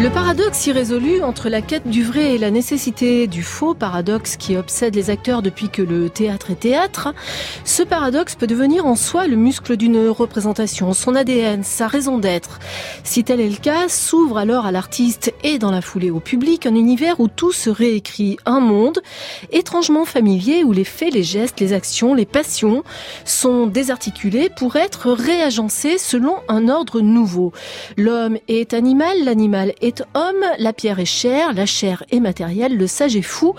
Le 0.00 0.10
paradoxe 0.10 0.64
irrésolu 0.68 1.24
entre 1.24 1.48
la 1.48 1.60
quête 1.60 1.88
du 1.88 2.04
vrai 2.04 2.36
et 2.36 2.38
la 2.38 2.52
nécessité 2.52 3.26
du 3.26 3.42
faux, 3.42 3.74
paradoxe 3.74 4.36
qui 4.36 4.56
obsède 4.56 4.94
les 4.94 5.10
acteurs 5.10 5.42
depuis 5.42 5.70
que 5.70 5.82
le 5.82 6.08
théâtre 6.08 6.52
est 6.52 6.60
théâtre, 6.60 7.12
ce 7.64 7.82
paradoxe 7.82 8.36
peut 8.36 8.46
devenir 8.46 8.86
en 8.86 8.94
soi 8.94 9.26
le 9.26 9.34
muscle 9.34 9.76
d'une 9.76 10.06
représentation, 10.06 10.92
son 10.92 11.16
ADN, 11.16 11.64
sa 11.64 11.88
raison 11.88 12.18
d'être. 12.18 12.60
Si 13.02 13.24
tel 13.24 13.40
est 13.40 13.48
le 13.48 13.56
cas, 13.56 13.88
s'ouvre 13.88 14.38
alors 14.38 14.66
à 14.66 14.70
l'artiste 14.70 15.34
et 15.42 15.58
dans 15.58 15.72
la 15.72 15.80
foulée 15.80 16.12
au 16.12 16.20
public 16.20 16.66
un 16.66 16.76
univers 16.76 17.18
où 17.18 17.26
tout 17.26 17.52
se 17.52 17.68
réécrit, 17.68 18.36
un 18.46 18.60
monde 18.60 19.00
étrangement 19.50 20.04
familier 20.04 20.62
où 20.62 20.70
les 20.70 20.84
faits, 20.84 21.12
les 21.12 21.24
gestes, 21.24 21.58
les 21.58 21.72
actions, 21.72 22.14
les 22.14 22.24
passions 22.24 22.84
sont 23.24 23.66
désarticulés 23.66 24.48
pour 24.48 24.76
être 24.76 25.10
réagencés 25.10 25.98
selon 25.98 26.36
un 26.46 26.68
ordre 26.68 27.00
nouveau. 27.00 27.52
L'homme 27.96 28.38
est 28.46 28.74
animal, 28.74 29.24
l'animal 29.24 29.74
est 29.80 29.87
homme, 30.14 30.44
la 30.58 30.72
pierre 30.72 30.98
est 30.98 31.04
chair, 31.04 31.52
la 31.52 31.66
chair 31.66 32.04
est 32.10 32.20
matérielle, 32.20 32.76
le 32.76 32.86
sage 32.86 33.16
est 33.16 33.22
fou. 33.22 33.54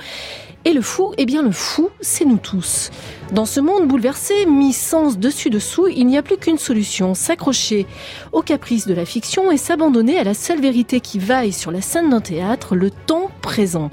Et 0.66 0.74
le 0.74 0.82
fou, 0.82 1.14
eh 1.18 1.26
bien 1.26 1.42
le 1.42 1.52
fou, 1.52 1.90
c'est 2.02 2.26
nous 2.26 2.38
tous. 2.38 2.92
Dans 3.32 3.46
ce 3.46 3.60
monde 3.60 3.88
bouleversé, 3.88 4.48
mis 4.48 4.74
sens 4.74 5.20
dessus-dessous, 5.20 5.88
il 5.88 6.08
n'y 6.08 6.18
a 6.18 6.24
plus 6.24 6.38
qu'une 6.38 6.58
solution, 6.58 7.14
s'accrocher 7.14 7.86
aux 8.32 8.42
caprices 8.42 8.88
de 8.88 8.94
la 8.96 9.06
fiction 9.06 9.52
et 9.52 9.58
s'abandonner 9.58 10.18
à 10.18 10.24
la 10.24 10.34
seule 10.34 10.60
vérité 10.60 11.00
qui 11.00 11.20
vaille 11.20 11.54
sur 11.54 11.70
la 11.70 11.82
scène 11.82 12.10
d'un 12.10 12.22
théâtre, 12.22 12.76
le 12.76 12.90
temps 12.90 13.30
présent. 13.44 13.92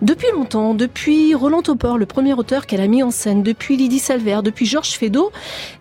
Depuis 0.00 0.30
longtemps, 0.32 0.74
depuis 0.74 1.34
Roland 1.34 1.62
Topor, 1.62 1.98
le 1.98 2.06
premier 2.06 2.34
auteur 2.34 2.66
qu'elle 2.66 2.80
a 2.80 2.86
mis 2.86 3.02
en 3.02 3.10
scène, 3.10 3.42
depuis 3.42 3.76
Lydie 3.76 3.98
Salver, 3.98 4.40
depuis 4.44 4.66
Georges 4.66 4.92
Feydeau, 4.92 5.32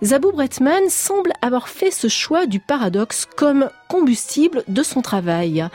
Zabou 0.04 0.32
Bretman 0.32 0.90
semble 0.90 1.34
avoir 1.44 1.70
fait 1.70 1.92
ce 1.92 2.08
choix 2.08 2.48
du 2.48 2.60
paradoxe 2.60 3.28
comme 3.36 3.70
combustible 3.88 4.64
de 4.68 4.84
son 4.84 5.02
travail. 5.02 5.66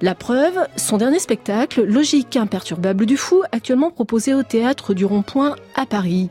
La 0.00 0.14
preuve, 0.14 0.66
son 0.76 0.96
dernier 0.96 1.18
spectacle, 1.18 1.82
Logique 1.82 2.36
imperturbable 2.36 3.06
du 3.06 3.16
fou, 3.16 3.42
actuellement 3.52 3.90
proposé 3.90 4.34
au 4.34 4.42
théâtre 4.42 4.94
du 4.94 5.04
Rond-Point 5.04 5.56
à 5.74 5.84
Paris. 5.84 6.30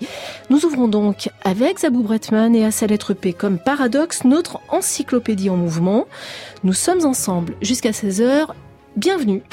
Nous 0.50 0.66
ouvrons 0.66 0.88
donc 0.88 1.30
avec 1.44 1.80
Zabou 1.80 2.04
Bretman 2.04 2.56
et 2.56 2.66
à 2.66 2.72
sa 2.72 2.88
lettre 2.88 3.14
P 3.14 3.34
comme 3.34 3.60
paradoxe 3.60 4.24
notre 4.24 4.60
encyclopédie 4.70 5.50
en 5.50 5.58
mouvement. 5.58 6.06
Nous 6.64 6.74
sommes 6.74 7.06
ensemble 7.06 7.56
jusqu'à 7.62 7.92
16h. 7.92 8.48
Bienvenue. 8.96 9.44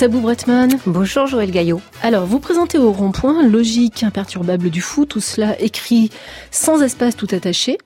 Zabou 0.00 0.20
Bretman. 0.20 0.78
Bonjour 0.86 1.26
Joël 1.26 1.50
Gaillot. 1.50 1.82
Alors, 2.02 2.24
vous 2.24 2.38
présentez 2.38 2.78
au 2.78 2.90
rond-point 2.90 3.46
Logique 3.46 4.02
imperturbable 4.02 4.70
du 4.70 4.80
fou, 4.80 5.04
tout 5.04 5.20
cela 5.20 5.60
écrit 5.60 6.08
sans 6.50 6.80
espace 6.80 7.16
tout 7.16 7.26
attaché. 7.32 7.76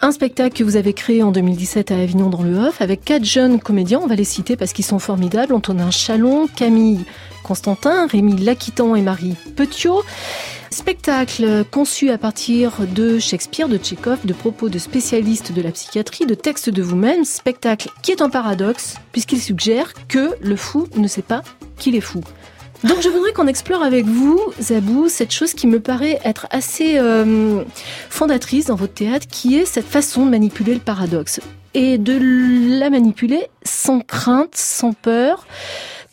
Un 0.00 0.10
spectacle 0.10 0.58
que 0.58 0.64
vous 0.64 0.74
avez 0.74 0.92
créé 0.92 1.22
en 1.22 1.30
2017 1.30 1.92
à 1.92 1.98
Avignon 1.98 2.30
dans 2.30 2.42
le 2.42 2.58
Hof 2.58 2.82
avec 2.82 3.04
quatre 3.04 3.24
jeunes 3.24 3.60
comédiens, 3.60 4.00
on 4.02 4.08
va 4.08 4.16
les 4.16 4.24
citer 4.24 4.56
parce 4.56 4.72
qu'ils 4.72 4.84
sont 4.84 4.98
formidables, 4.98 5.54
Antonin 5.54 5.92
Chalon, 5.92 6.48
Camille 6.48 7.04
Constantin, 7.44 8.08
Rémi 8.08 8.36
Laquitan 8.38 8.96
et 8.96 9.02
Marie 9.02 9.36
Petiot. 9.54 10.02
Spectacle 10.74 11.64
conçu 11.70 12.10
à 12.10 12.18
partir 12.18 12.80
de 12.96 13.20
Shakespeare, 13.20 13.68
de 13.68 13.78
Tchekhov, 13.78 14.26
de 14.26 14.32
propos 14.32 14.68
de 14.68 14.80
spécialistes 14.80 15.52
de 15.52 15.62
la 15.62 15.70
psychiatrie, 15.70 16.26
de 16.26 16.34
textes 16.34 16.68
de 16.68 16.82
vous-même. 16.82 17.24
Spectacle 17.24 17.90
qui 18.02 18.10
est 18.10 18.20
un 18.20 18.28
paradoxe 18.28 18.96
puisqu'il 19.12 19.40
suggère 19.40 19.92
que 20.08 20.34
le 20.40 20.56
fou 20.56 20.88
ne 20.96 21.06
sait 21.06 21.22
pas 21.22 21.44
qu'il 21.78 21.94
est 21.94 22.00
fou. 22.00 22.22
Donc 22.82 23.00
je 23.02 23.08
voudrais 23.08 23.32
qu'on 23.32 23.46
explore 23.46 23.84
avec 23.84 24.04
vous, 24.04 24.40
Zabou, 24.60 25.08
cette 25.08 25.30
chose 25.30 25.54
qui 25.54 25.68
me 25.68 25.78
paraît 25.78 26.18
être 26.24 26.48
assez 26.50 26.98
euh, 26.98 27.62
fondatrice 28.10 28.66
dans 28.66 28.74
votre 28.74 28.94
théâtre, 28.94 29.28
qui 29.30 29.56
est 29.56 29.66
cette 29.66 29.86
façon 29.86 30.26
de 30.26 30.30
manipuler 30.30 30.74
le 30.74 30.80
paradoxe. 30.80 31.38
Et 31.74 31.98
de 31.98 32.18
la 32.80 32.90
manipuler 32.90 33.46
sans 33.62 34.00
crainte, 34.00 34.56
sans 34.56 34.92
peur, 34.92 35.46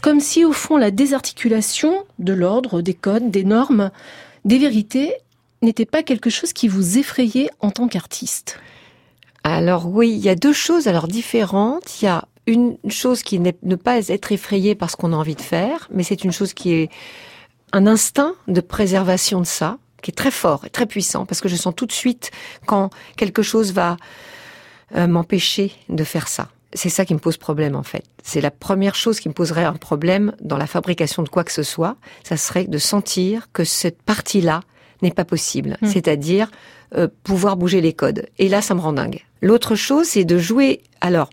comme 0.04 0.20
si 0.20 0.46
au 0.46 0.52
fond 0.52 0.78
la 0.78 0.92
désarticulation 0.92 2.06
de 2.20 2.34
l'ordre, 2.34 2.84
des 2.84 2.94
codes, 2.94 3.32
des 3.32 3.44
normes, 3.44 3.90
des 4.46 4.58
vérités 4.58 5.14
n'était 5.62 5.86
pas 5.86 6.04
quelque 6.04 6.30
chose 6.30 6.54
qui 6.54 6.68
vous 6.68 6.98
effrayait 6.98 7.50
en 7.60 7.72
tant 7.72 7.88
qu'artiste. 7.88 8.60
Alors 9.44 9.88
oui, 9.88 10.12
il 10.12 10.20
y 10.20 10.30
a 10.30 10.36
deux 10.36 10.54
choses 10.54 10.88
alors 10.88 11.08
différentes. 11.08 12.02
Il 12.02 12.06
y 12.06 12.08
a 12.08 12.28
une 12.48 12.78
chose 12.90 13.24
qui 13.24 13.40
n'est 13.40 13.58
ne 13.64 13.76
pas 13.76 14.08
être 14.10 14.32
effrayé 14.32 14.76
par 14.76 14.90
ce 14.90 14.96
qu'on 14.96 15.14
a 15.14 15.16
envie 15.16 15.36
de 15.36 15.42
faire, 15.42 15.88
mais 15.92 16.04
c'est 16.04 16.24
une 16.24 16.32
chose 16.32 16.54
qui 16.54 16.74
est 16.74 16.90
un 17.72 17.88
instinct 17.88 18.34
de 18.48 18.62
préservation 18.62 19.40
de 19.40 19.46
ça, 19.46 19.78
qui 20.02 20.12
est 20.12 20.16
très 20.16 20.32
fort 20.32 20.66
et 20.66 20.70
très 20.70 20.86
puissant, 20.86 21.26
parce 21.26 21.42
que 21.42 21.50
je 21.50 21.56
sens 21.56 21.74
tout 21.76 21.86
de 21.86 21.92
suite 21.92 22.32
quand 22.66 22.90
quelque 23.16 23.44
chose 23.44 23.72
va 23.72 23.98
euh, 24.96 25.08
m'empêcher 25.08 25.72
de 25.90 26.04
faire 26.04 26.28
ça. 26.28 26.50
C'est 26.74 26.90
ça 26.90 27.06
qui 27.06 27.14
me 27.14 27.20
pose 27.20 27.38
problème 27.38 27.76
en 27.76 27.84
fait. 27.84 28.04
C'est 28.24 28.42
la 28.42 28.52
première 28.52 28.96
chose 28.96 29.20
qui 29.20 29.28
me 29.28 29.34
poserait 29.34 29.66
un 29.66 29.74
problème 29.74 30.34
dans 30.42 30.58
la 30.58 30.68
fabrication 30.68 31.24
de 31.24 31.30
quoi 31.30 31.44
que 31.44 31.52
ce 31.52 31.64
soit, 31.64 31.98
ça 32.24 32.38
serait 32.38 32.66
de 32.66 32.78
sentir 32.78 33.50
que 33.52 33.64
cette 33.64 34.02
partie-là 34.02 34.62
n'est 35.02 35.12
pas 35.12 35.26
possible, 35.26 35.78
Hmm. 35.82 35.88
c'est-à-dire 35.88 36.50
euh, 36.96 37.08
pouvoir 37.24 37.58
bouger 37.58 37.82
les 37.82 37.94
codes. 37.94 38.28
Et 38.38 38.50
là, 38.50 38.62
ça 38.62 38.76
me 38.76 38.80
rend 38.82 38.94
dingue. 38.94 39.24
L'autre 39.42 39.76
chose, 39.76 40.08
c'est 40.08 40.26
de 40.26 40.38
jouer. 40.38 40.82
Alors, 41.00 41.30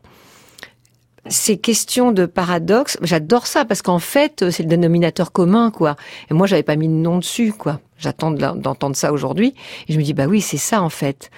ces 1.28 1.59
questions 1.59 2.12
de 2.12 2.26
paradoxe, 2.26 2.97
j'adore 3.03 3.47
ça 3.47 3.65
parce 3.65 3.82
qu'en 3.82 3.99
fait, 3.99 4.50
c'est 4.50 4.62
le 4.62 4.69
dénominateur 4.69 5.32
commun, 5.32 5.70
quoi. 5.70 5.97
Et 6.31 6.34
moi, 6.34 6.47
j'avais 6.47 6.62
pas 6.62 6.76
mis 6.76 6.88
de 6.88 6.93
nom 6.93 7.19
dessus, 7.19 7.53
quoi. 7.53 7.81
J'attends 7.99 8.31
d'entendre 8.31 8.97
ça 8.97 9.12
aujourd'hui. 9.12 9.55
Et 9.88 9.93
je 9.93 9.99
me 9.99 10.05
dis, 10.05 10.15
bah 10.15 10.26
oui, 10.26 10.41
c'est 10.41 10.56
ça, 10.56 10.81
en 10.81 10.88
fait. 10.88 11.31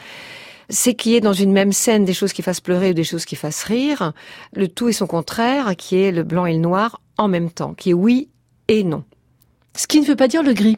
C'est 0.71 0.95
qu'il 0.95 1.13
y 1.13 1.17
ait 1.17 1.21
dans 1.21 1.33
une 1.33 1.53
même 1.53 1.73
scène 1.73 2.05
des 2.05 2.15
choses 2.15 2.33
qui 2.33 2.43
fassent 2.43 2.61
pleurer 2.61 2.91
ou 2.91 2.95
des 2.95 3.05
choses 3.05 3.25
qui 3.25 3.37
fassent 3.37 3.65
rire. 3.65 4.13
Le 4.55 4.69
tout 4.69 4.89
et 4.89 4.93
son 4.93 5.07
contraire, 5.07 5.77
qui 5.77 5.97
est 5.97 6.13
le 6.13 6.23
blanc 6.23 6.47
et 6.47 6.53
le 6.53 6.61
noir 6.61 7.01
en 7.19 7.29
même 7.29 7.51
temps, 7.51 7.75
qui 7.75 7.91
est 7.91 7.95
oui 7.95 8.29
et 8.69 8.85
non. 8.85 9.05
Ce 9.77 9.87
qui 9.87 10.01
ne 10.01 10.07
veut 10.07 10.17
pas 10.17 10.29
dire 10.29 10.43
le 10.43 10.53
gris. 10.53 10.77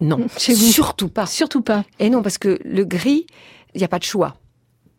Non, 0.00 0.26
Chez 0.38 0.54
vous. 0.54 0.70
surtout 0.70 1.08
pas. 1.08 1.26
Surtout 1.26 1.62
pas. 1.62 1.84
Et 1.98 2.10
non, 2.10 2.22
parce 2.22 2.38
que 2.38 2.58
le 2.64 2.84
gris, 2.84 3.26
il 3.74 3.78
n'y 3.78 3.84
a 3.84 3.88
pas 3.88 3.98
de 3.98 4.04
choix. 4.04 4.36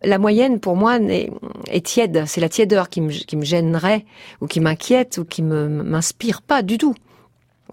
La 0.03 0.19
moyenne, 0.19 0.59
pour 0.59 0.75
moi, 0.75 0.97
est, 0.97 1.31
est 1.69 1.85
tiède. 1.85 2.23
C'est 2.27 2.41
la 2.41 2.49
tièdeur 2.49 2.89
qui 2.89 3.01
me, 3.01 3.11
qui 3.11 3.35
me 3.35 3.43
gênerait, 3.43 4.05
ou 4.41 4.47
qui 4.47 4.59
m'inquiète, 4.59 5.17
ou 5.17 5.25
qui 5.25 5.41
me 5.41 5.67
m'inspire 5.67 6.41
pas 6.41 6.61
du 6.61 6.77
tout. 6.77 6.93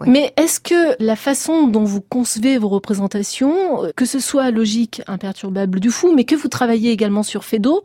Ouais. 0.01 0.09
Mais 0.09 0.33
est-ce 0.35 0.59
que 0.59 1.01
la 1.01 1.15
façon 1.15 1.67
dont 1.67 1.83
vous 1.83 2.01
concevez 2.01 2.57
vos 2.57 2.67
représentations, 2.67 3.85
euh, 3.85 3.91
que 3.95 4.05
ce 4.05 4.19
soit 4.19 4.51
logique, 4.51 5.01
imperturbable 5.07 5.79
du 5.79 5.89
fou, 5.89 6.13
mais 6.13 6.25
que 6.25 6.35
vous 6.35 6.49
travaillez 6.49 6.91
également 6.91 7.23
sur 7.23 7.45
Feydeau, 7.45 7.83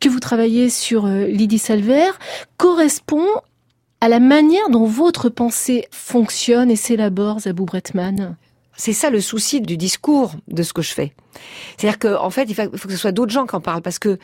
que 0.00 0.08
vous 0.08 0.20
travaillez 0.20 0.70
sur 0.70 1.06
euh, 1.06 1.26
Lydie 1.26 1.58
Salver, 1.58 2.10
correspond 2.56 3.26
à 4.00 4.08
la 4.08 4.20
manière 4.20 4.70
dont 4.70 4.84
votre 4.84 5.28
pensée 5.28 5.86
fonctionne 5.90 6.70
et 6.70 6.76
s'élabore, 6.76 7.40
Zabou 7.40 7.64
Bretman? 7.64 8.36
C'est 8.76 8.92
ça 8.92 9.08
le 9.10 9.20
souci 9.20 9.60
du 9.60 9.76
discours 9.76 10.34
de 10.48 10.62
ce 10.62 10.72
que 10.72 10.82
je 10.82 10.92
fais. 10.92 11.12
C'est-à-dire 11.76 11.98
qu'en 11.98 12.24
en 12.24 12.30
fait, 12.30 12.44
il 12.44 12.54
faut, 12.54 12.62
il 12.72 12.78
faut 12.78 12.88
que 12.88 12.94
ce 12.94 13.00
soit 13.00 13.12
d'autres 13.12 13.32
gens 13.32 13.46
qui 13.46 13.54
en 13.54 13.60
parlent, 13.60 13.82
parce 13.82 13.98
que 13.98 14.18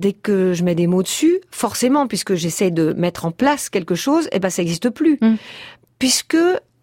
dès 0.00 0.12
que 0.12 0.54
je 0.54 0.64
mets 0.64 0.74
des 0.74 0.86
mots 0.86 1.02
dessus, 1.02 1.40
forcément, 1.50 2.06
puisque 2.06 2.34
j'essaie 2.34 2.70
de 2.70 2.94
mettre 2.94 3.26
en 3.26 3.32
place 3.32 3.68
quelque 3.68 3.94
chose, 3.94 4.28
eh 4.32 4.38
ben 4.38 4.48
ça 4.48 4.62
n'existe 4.62 4.90
plus. 4.90 5.18
Mm. 5.20 5.34
Puisque 6.02 6.36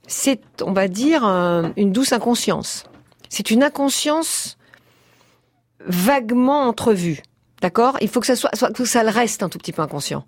c'est, 0.07 0.39
on 0.63 0.71
va 0.71 0.87
dire, 0.87 1.25
un- 1.25 1.73
une 1.75 1.91
douce 1.91 2.13
inconscience. 2.13 2.85
C'est 3.27 3.51
une 3.51 3.63
inconscience 3.63 4.57
vaguement 5.85 6.61
entrevue. 6.69 7.21
D'accord? 7.61 7.97
Il 7.99 8.07
faut 8.07 8.21
que 8.21 8.25
ça 8.27 8.37
soit, 8.37 8.55
soit- 8.55 8.71
que 8.71 8.85
ça 8.85 9.03
le 9.03 9.09
reste 9.09 9.43
un 9.43 9.49
tout 9.49 9.57
petit 9.57 9.73
peu 9.73 9.81
inconscient. 9.81 10.23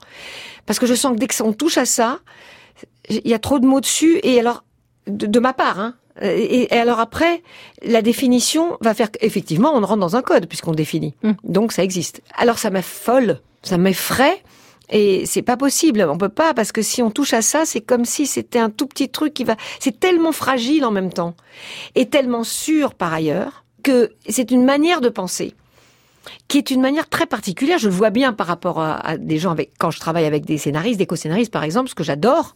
Parce 0.65 0.77
que 0.77 0.85
je 0.85 0.93
sens 0.93 1.13
que 1.13 1.19
dès 1.19 1.27
qu'on 1.27 1.53
touche 1.53 1.77
à 1.77 1.85
ça, 1.85 2.19
il 3.07 3.25
y 3.25 3.33
a 3.33 3.39
trop 3.39 3.59
de 3.59 3.65
mots 3.65 3.79
dessus. 3.79 4.19
Et 4.23 4.37
alors, 4.41 4.65
de, 5.07 5.25
de 5.25 5.39
ma 5.39 5.53
part, 5.53 5.79
hein, 5.79 5.95
et, 6.21 6.63
et, 6.63 6.77
alors 6.77 6.99
après, 6.99 7.41
la 7.83 8.01
définition 8.01 8.77
va 8.81 8.93
faire 8.93 9.09
qu'effectivement, 9.09 9.71
on 9.73 9.79
rentre 9.79 10.01
dans 10.01 10.17
un 10.17 10.21
code 10.21 10.47
puisqu'on 10.47 10.73
définit. 10.73 11.15
Mm. 11.23 11.31
Donc 11.45 11.71
ça 11.71 11.81
existe. 11.83 12.21
Alors 12.35 12.59
ça 12.59 12.69
m'affole, 12.69 13.39
ça 13.63 13.77
m'effraie. 13.77 14.43
Et 14.91 15.25
c'est 15.25 15.41
pas 15.41 15.55
possible, 15.57 16.05
on 16.09 16.17
peut 16.17 16.27
pas 16.29 16.53
parce 16.53 16.71
que 16.73 16.81
si 16.81 17.01
on 17.01 17.11
touche 17.11 17.33
à 17.33 17.41
ça, 17.41 17.65
c'est 17.65 17.79
comme 17.81 18.03
si 18.03 18.27
c'était 18.27 18.59
un 18.59 18.69
tout 18.69 18.87
petit 18.87 19.07
truc 19.09 19.33
qui 19.33 19.45
va. 19.45 19.55
C'est 19.79 19.99
tellement 19.99 20.33
fragile 20.33 20.83
en 20.83 20.91
même 20.91 21.13
temps 21.13 21.35
et 21.95 22.07
tellement 22.09 22.43
sûr 22.43 22.93
par 22.93 23.13
ailleurs 23.13 23.63
que 23.83 24.11
c'est 24.27 24.51
une 24.51 24.65
manière 24.65 24.99
de 25.01 25.09
penser 25.09 25.55
qui 26.47 26.57
est 26.59 26.69
une 26.69 26.81
manière 26.81 27.09
très 27.09 27.25
particulière. 27.25 27.79
Je 27.79 27.87
le 27.87 27.95
vois 27.95 28.09
bien 28.11 28.33
par 28.33 28.45
rapport 28.47 28.79
à, 28.79 28.95
à 28.99 29.17
des 29.17 29.37
gens 29.39 29.51
avec 29.51 29.71
quand 29.79 29.89
je 29.91 29.99
travaille 29.99 30.25
avec 30.25 30.45
des 30.45 30.57
scénaristes, 30.57 30.99
des 30.99 31.07
co-scénaristes 31.07 31.51
par 31.51 31.63
exemple, 31.63 31.89
ce 31.89 31.95
que 31.95 32.03
j'adore. 32.03 32.53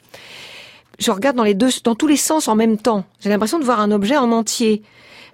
Je 0.99 1.11
regarde 1.11 1.35
dans 1.35 1.43
les 1.43 1.55
deux, 1.55 1.69
dans 1.83 1.95
tous 1.95 2.07
les 2.07 2.15
sens 2.17 2.47
en 2.47 2.55
même 2.55 2.77
temps. 2.77 3.05
J'ai 3.21 3.29
l'impression 3.29 3.59
de 3.59 3.63
voir 3.65 3.79
un 3.79 3.91
objet 3.91 4.17
en 4.17 4.31
entier. 4.31 4.83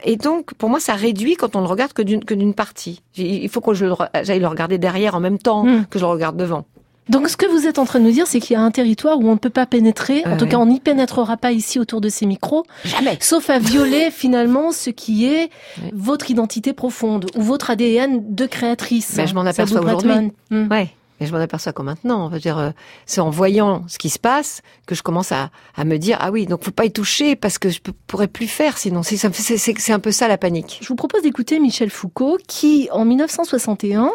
Et 0.04 0.16
donc, 0.16 0.54
pour 0.56 0.70
moi, 0.70 0.80
ça 0.80 0.94
réduit 0.96 1.36
quand 1.36 1.56
on 1.56 1.60
le 1.62 1.68
regarde 1.68 1.94
que 1.94 2.02
d'une 2.02 2.24
que 2.26 2.34
d'une 2.34 2.56
partie. 2.56 3.04
Il 3.18 3.48
faut 3.50 3.62
que 3.62 3.74
je 3.74 3.86
j'aille 4.24 4.40
le 4.40 4.48
regarder 4.48 4.78
derrière 4.80 5.14
en 5.14 5.20
même 5.20 5.38
temps 5.38 5.64
Mm. 5.64 5.86
que 5.90 6.00
je 6.00 6.06
le 6.06 6.10
regarde 6.10 6.38
devant. 6.38 6.66
Donc 7.12 7.28
ce 7.30 7.36
que 7.38 7.46
vous 7.46 7.68
êtes 7.68 7.78
en 7.78 7.86
train 7.86 8.00
de 8.00 8.06
nous 8.06 8.12
dire, 8.12 8.26
c'est 8.26 8.40
qu'il 8.40 8.54
y 8.54 8.58
a 8.58 8.62
un 8.62 8.72
territoire 8.72 9.20
où 9.20 9.28
on 9.28 9.34
ne 9.34 9.38
peut 9.38 9.50
pas 9.50 9.66
pénétrer, 9.66 10.24
en 10.26 10.32
Ouais, 10.32 10.38
tout 10.38 10.48
cas 10.48 10.58
on 10.58 10.66
n'y 10.66 10.80
pénétrera 10.80 11.36
pas 11.38 11.52
ici 11.52 11.78
autour 11.80 12.00
de 12.02 12.10
ces 12.10 12.26
micros, 12.26 12.64
Jamais. 12.86 13.18
sauf 13.22 13.50
à 13.50 13.60
violer 13.60 14.10
finalement 14.12 14.72
ce 14.72 14.90
qui 14.90 15.26
est 15.26 15.50
Ouais. 15.84 15.92
votre 15.94 16.32
identité 16.32 16.74
profonde 16.74 17.26
ou 17.36 17.42
votre 17.42 17.70
ADN 17.70 18.34
de 18.34 18.46
créatrice. 18.46 19.16
Ben, 19.18 19.28
je 19.28 19.34
m'en 19.36 19.42
aperçois 19.46 19.82
aujourd'hui. 19.82 20.32
Hmm. 20.50 20.68
Ouais. 20.72 20.90
Et 21.20 21.28
je 21.28 21.32
m'en 21.34 21.38
aperçois 21.40 21.72
comme 21.72 21.86
maintenant. 21.86 22.30
Je 22.30 22.34
veux 22.36 22.40
dire, 22.40 22.58
euh, 22.58 22.72
c'est 23.06 23.22
en 23.22 23.30
voyant 23.30 23.84
ce 23.88 24.00
qui 24.00 24.10
se 24.10 24.18
passe 24.18 24.62
que 24.88 24.96
je 24.96 25.04
commence 25.04 25.32
à, 25.32 25.52
à 25.76 25.84
me 25.84 25.98
dire 25.98 26.18
ah 26.20 26.32
oui, 26.32 26.48
donc 26.48 26.64
faut 26.64 26.72
pas 26.72 26.86
y 26.86 26.92
toucher 26.92 27.36
parce 27.36 27.60
que 27.60 27.70
je 27.70 27.80
pourrais 28.08 28.28
plus 28.28 28.48
faire 28.48 28.78
sinon. 28.80 29.04
C'est- 29.04 29.18
c'est 29.18 29.94
un 29.94 30.00
peu 30.00 30.12
ça 30.12 30.28
la 30.28 30.40
panique. 30.40 30.80
Je 30.82 30.88
vous 30.88 30.96
propose 30.96 31.22
d'écouter 31.22 31.60
Michel 31.60 31.92
Foucault 31.92 32.38
qui, 32.48 32.90
en 32.92 33.06
1961, 33.06 34.12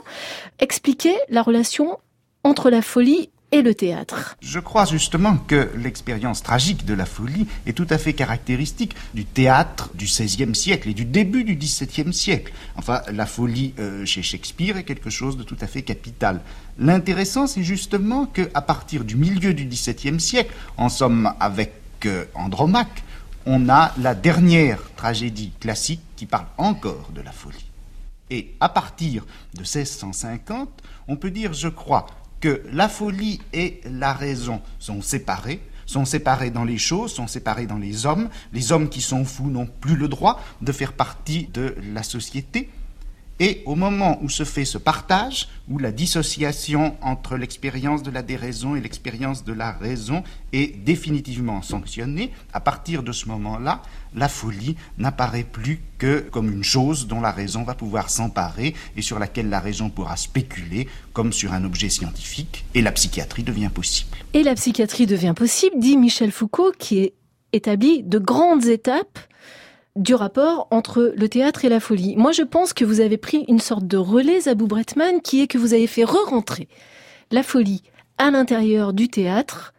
expliquait 0.58 1.16
la 1.28 1.42
relation 1.42 1.98
entre 2.46 2.70
la 2.70 2.80
folie 2.80 3.28
et 3.50 3.62
le 3.62 3.74
théâtre. 3.74 4.36
Je 4.40 4.60
crois 4.60 4.84
justement 4.84 5.36
que 5.36 5.70
l'expérience 5.76 6.42
tragique 6.42 6.84
de 6.84 6.94
la 6.94 7.06
folie 7.06 7.46
est 7.66 7.72
tout 7.72 7.86
à 7.90 7.98
fait 7.98 8.12
caractéristique 8.12 8.94
du 9.14 9.24
théâtre 9.24 9.90
du 9.94 10.04
XVIe 10.04 10.54
siècle 10.54 10.88
et 10.88 10.94
du 10.94 11.04
début 11.04 11.42
du 11.42 11.56
XVIIe 11.56 12.12
siècle. 12.12 12.52
Enfin, 12.76 13.02
la 13.12 13.26
folie 13.26 13.74
euh, 13.78 14.04
chez 14.04 14.22
Shakespeare 14.22 14.76
est 14.76 14.84
quelque 14.84 15.10
chose 15.10 15.36
de 15.36 15.42
tout 15.42 15.56
à 15.60 15.66
fait 15.66 15.82
capital. 15.82 16.40
L'intéressant, 16.78 17.46
c'est 17.46 17.64
justement 17.64 18.26
que 18.26 18.48
à 18.54 18.62
partir 18.62 19.04
du 19.04 19.16
milieu 19.16 19.52
du 19.52 19.64
XVIIe 19.64 20.20
siècle, 20.20 20.54
en 20.76 20.88
somme 20.88 21.32
avec 21.40 21.72
euh, 22.04 22.24
Andromaque, 22.34 23.02
on 23.44 23.68
a 23.68 23.92
la 23.98 24.14
dernière 24.14 24.80
tragédie 24.96 25.52
classique 25.60 26.02
qui 26.16 26.26
parle 26.26 26.46
encore 26.58 27.10
de 27.14 27.22
la 27.22 27.32
folie. 27.32 27.70
Et 28.30 28.54
à 28.58 28.68
partir 28.68 29.24
de 29.54 29.60
1650, 29.60 30.68
on 31.08 31.16
peut 31.16 31.30
dire, 31.30 31.52
je 31.52 31.68
crois, 31.68 32.06
que 32.40 32.62
la 32.72 32.88
folie 32.88 33.40
et 33.52 33.80
la 33.90 34.12
raison 34.12 34.60
sont 34.78 35.02
séparées, 35.02 35.60
sont 35.86 36.04
séparées 36.04 36.50
dans 36.50 36.64
les 36.64 36.78
choses, 36.78 37.12
sont 37.12 37.26
séparées 37.26 37.66
dans 37.66 37.78
les 37.78 38.06
hommes. 38.06 38.28
Les 38.52 38.72
hommes 38.72 38.88
qui 38.88 39.00
sont 39.00 39.24
fous 39.24 39.48
n'ont 39.48 39.66
plus 39.66 39.96
le 39.96 40.08
droit 40.08 40.42
de 40.60 40.72
faire 40.72 40.92
partie 40.92 41.48
de 41.52 41.74
la 41.92 42.02
société. 42.02 42.68
Et 43.38 43.62
au 43.66 43.74
moment 43.74 44.18
où 44.22 44.30
se 44.30 44.44
fait 44.44 44.64
ce 44.64 44.78
partage, 44.78 45.48
où 45.68 45.78
la 45.78 45.92
dissociation 45.92 46.96
entre 47.02 47.36
l'expérience 47.36 48.02
de 48.02 48.10
la 48.10 48.22
déraison 48.22 48.76
et 48.76 48.80
l'expérience 48.80 49.44
de 49.44 49.52
la 49.52 49.72
raison 49.72 50.22
est 50.52 50.76
définitivement 50.84 51.60
sanctionnée, 51.60 52.32
à 52.54 52.60
partir 52.60 53.02
de 53.02 53.12
ce 53.12 53.28
moment-là, 53.28 53.82
la 54.14 54.28
folie 54.28 54.76
n'apparaît 54.96 55.44
plus 55.44 55.80
que 55.98 56.20
comme 56.20 56.50
une 56.50 56.64
chose 56.64 57.06
dont 57.08 57.20
la 57.20 57.30
raison 57.30 57.62
va 57.62 57.74
pouvoir 57.74 58.08
s'emparer 58.08 58.74
et 58.96 59.02
sur 59.02 59.18
laquelle 59.18 59.50
la 59.50 59.60
raison 59.60 59.90
pourra 59.90 60.16
spéculer 60.16 60.88
comme 61.12 61.32
sur 61.32 61.52
un 61.52 61.64
objet 61.64 61.90
scientifique, 61.90 62.64
et 62.74 62.82
la 62.82 62.92
psychiatrie 62.92 63.42
devient 63.42 63.70
possible. 63.72 64.16
Et 64.32 64.42
la 64.42 64.54
psychiatrie 64.54 65.06
devient 65.06 65.34
possible, 65.36 65.78
dit 65.78 65.96
Michel 65.96 66.32
Foucault, 66.32 66.72
qui 66.78 66.98
est 66.98 67.14
établi 67.52 68.02
de 68.02 68.18
grandes 68.18 68.66
étapes 68.66 69.18
du 69.96 70.14
rapport 70.14 70.68
entre 70.70 71.12
le 71.16 71.28
théâtre 71.28 71.64
et 71.64 71.68
la 71.68 71.80
folie. 71.80 72.14
Moi, 72.16 72.32
je 72.32 72.42
pense 72.42 72.72
que 72.72 72.84
vous 72.84 73.00
avez 73.00 73.16
pris 73.16 73.44
une 73.48 73.60
sorte 73.60 73.86
de 73.86 73.96
relais, 73.96 74.42
Zabou 74.42 74.66
Bretman, 74.66 75.20
qui 75.20 75.42
est 75.42 75.46
que 75.46 75.58
vous 75.58 75.74
avez 75.74 75.86
fait 75.86 76.04
re-rentrer 76.04 76.68
la 77.30 77.42
folie 77.42 77.82
à 78.18 78.30
l'intérieur 78.30 78.92
du 78.92 79.08
théâtre, 79.08 79.72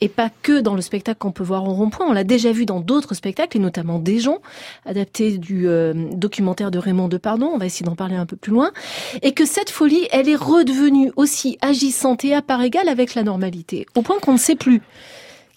et 0.00 0.08
pas 0.08 0.30
que 0.42 0.60
dans 0.60 0.74
le 0.74 0.82
spectacle 0.82 1.18
qu'on 1.18 1.32
peut 1.32 1.42
voir 1.42 1.64
en 1.64 1.74
rond-point. 1.74 2.06
On 2.06 2.12
l'a 2.12 2.24
déjà 2.24 2.52
vu 2.52 2.66
dans 2.66 2.80
d'autres 2.80 3.14
spectacles, 3.14 3.56
et 3.56 3.60
notamment 3.60 3.98
Des 3.98 4.18
gens, 4.18 4.40
adapté 4.84 5.38
du 5.38 5.68
euh, 5.68 5.94
documentaire 6.12 6.70
de 6.70 6.78
Raymond 6.78 7.08
Depardon. 7.08 7.50
On 7.54 7.58
va 7.58 7.66
essayer 7.66 7.86
d'en 7.86 7.96
parler 7.96 8.16
un 8.16 8.26
peu 8.26 8.36
plus 8.36 8.52
loin. 8.52 8.72
Et 9.22 9.32
que 9.32 9.46
cette 9.46 9.70
folie, 9.70 10.06
elle 10.10 10.28
est 10.28 10.36
redevenue 10.36 11.12
aussi 11.16 11.56
agissante 11.62 12.24
et 12.24 12.34
à 12.34 12.42
part 12.42 12.62
égale 12.62 12.88
avec 12.88 13.14
la 13.14 13.22
normalité, 13.22 13.86
au 13.94 14.02
point 14.02 14.18
qu'on 14.20 14.34
ne 14.34 14.38
sait 14.38 14.56
plus 14.56 14.82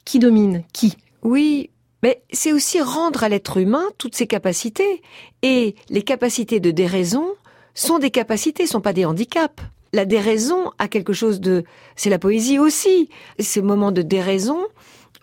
qui 0.05 0.19
domine 0.19 0.63
qui. 0.73 0.95
Oui, 1.21 1.69
mais 2.03 2.23
c'est 2.31 2.53
aussi 2.53 2.81
rendre 2.81 3.23
à 3.23 3.29
l'être 3.29 3.57
humain 3.57 3.83
toutes 3.97 4.15
ses 4.15 4.27
capacités. 4.27 5.01
Et 5.41 5.75
les 5.89 6.01
capacités 6.01 6.59
de 6.59 6.71
déraison 6.71 7.33
sont 7.73 7.99
des 7.99 8.11
capacités, 8.11 8.67
sont 8.67 8.81
pas 8.81 8.93
des 8.93 9.05
handicaps. 9.05 9.61
La 9.91 10.05
déraison 10.05 10.71
a 10.77 10.87
quelque 10.87 11.13
chose 11.13 11.39
de... 11.39 11.63
C'est 11.95 12.09
la 12.09 12.19
poésie 12.19 12.59
aussi. 12.59 13.09
Ces 13.39 13.61
moments 13.61 13.91
de 13.91 14.01
déraison 14.01 14.59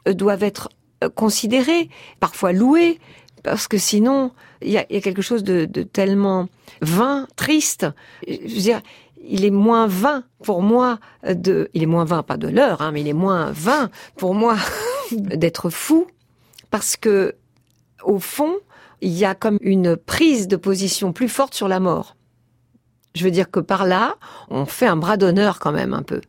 euh, 0.09 0.13
doivent 0.13 0.43
être 0.43 0.69
euh, 1.05 1.09
considérés, 1.09 1.89
parfois 2.21 2.53
loués, 2.53 2.99
parce 3.43 3.69
que 3.69 3.79
sinon, 3.79 4.33
il 4.61 4.73
y 4.73 4.79
a, 4.79 4.85
quelque 4.85 5.23
chose 5.23 5.45
de, 5.45 5.67
de 5.67 5.83
tellement 5.83 6.49
vain, 6.81 7.29
triste. 7.37 7.87
Je 8.27 8.33
veux 8.33 8.61
dire, 8.61 8.81
il 9.23 9.45
est 9.45 9.51
moins 9.51 9.87
vain 9.87 10.25
pour 10.43 10.63
moi 10.63 10.99
de... 11.25 11.71
Il 11.73 11.83
est 11.83 11.87
moins 11.87 12.05
vain, 12.05 12.23
pas 12.23 12.37
de 12.37 12.49
l'heure, 12.49 12.83
hein, 12.83 12.91
mais 12.91 13.03
il 13.03 13.09
est 13.09 13.13
moins 13.13 13.53
vain 13.53 13.91
pour 14.17 14.35
moi 14.35 14.57
d'être 15.13 15.71
fou 15.71 16.09
parce 16.71 16.97
que 16.97 17.35
au 18.03 18.19
fond, 18.19 18.55
il 19.01 19.13
y 19.13 19.25
a 19.25 19.35
comme 19.35 19.59
une 19.61 19.97
prise 19.97 20.49
de 20.49 20.57
position 20.57 21.13
plus 21.13 21.29
forte 21.29 21.55
sur 21.55 21.69
la 21.69 21.81
mort. 21.81 22.17
Je 23.15 23.25
veux 23.25 23.31
dire 23.31 23.51
que 23.51 23.61
par 23.61 23.87
là, 23.87 24.17
on 24.51 24.67
fait 24.67 24.87
un 24.87 24.97
bras 24.97 25.17
d'honneur 25.17 25.59
quand 25.59 25.73
même 25.73 25.95
un 25.95 26.03
peu. 26.03 26.21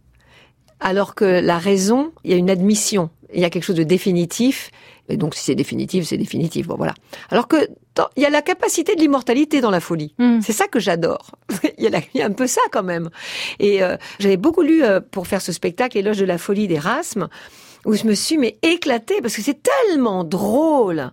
Alors 0.79 1.15
que 1.15 1.25
la 1.25 1.57
raison, 1.57 2.11
il 2.23 2.31
y 2.31 2.33
a 2.33 2.37
une 2.37 2.49
admission, 2.49 3.09
il 3.33 3.41
y 3.41 3.45
a 3.45 3.49
quelque 3.49 3.63
chose 3.63 3.75
de 3.75 3.83
définitif. 3.83 4.71
Et 5.09 5.17
donc, 5.17 5.35
si 5.35 5.43
c'est 5.43 5.55
définitif, 5.55 6.05
c'est 6.05 6.17
définitif. 6.17 6.67
Bon, 6.67 6.75
voilà. 6.75 6.93
Alors 7.29 7.47
que 7.47 7.55
dans- 7.95 8.09
il 8.15 8.23
y 8.23 8.25
a 8.25 8.29
la 8.29 8.41
capacité 8.41 8.95
de 8.95 8.99
l'immortalité 9.01 9.59
dans 9.61 9.71
la 9.71 9.79
folie. 9.79 10.13
Hmm. 10.19 10.39
C'est 10.41 10.53
ça 10.53 10.67
que 10.67 10.79
j'adore. 10.79 11.31
il, 11.77 11.83
y 11.83 11.87
a 11.87 11.89
la- 11.89 12.01
il 12.13 12.19
y 12.19 12.21
a 12.21 12.25
un 12.25 12.31
peu 12.31 12.45
ça 12.47 12.61
quand 12.71 12.83
même. 12.83 13.09
Et 13.59 13.81
euh, 13.83 13.97
j'avais 14.19 14.37
beaucoup 14.37 14.61
lu 14.61 14.83
euh, 14.83 14.99
pour 14.99 15.25
faire 15.27 15.41
ce 15.41 15.51
spectacle, 15.51 15.97
Éloge 15.97 16.17
de 16.19 16.25
la 16.25 16.37
folie 16.37 16.67
d'Erasme, 16.67 17.27
où 17.87 17.95
je 17.95 18.05
me 18.05 18.13
suis 18.13 18.37
mais 18.37 18.57
éclatée 18.61 19.21
parce 19.21 19.35
que 19.35 19.41
c'est 19.41 19.63
tellement 19.63 20.23
drôle. 20.23 21.11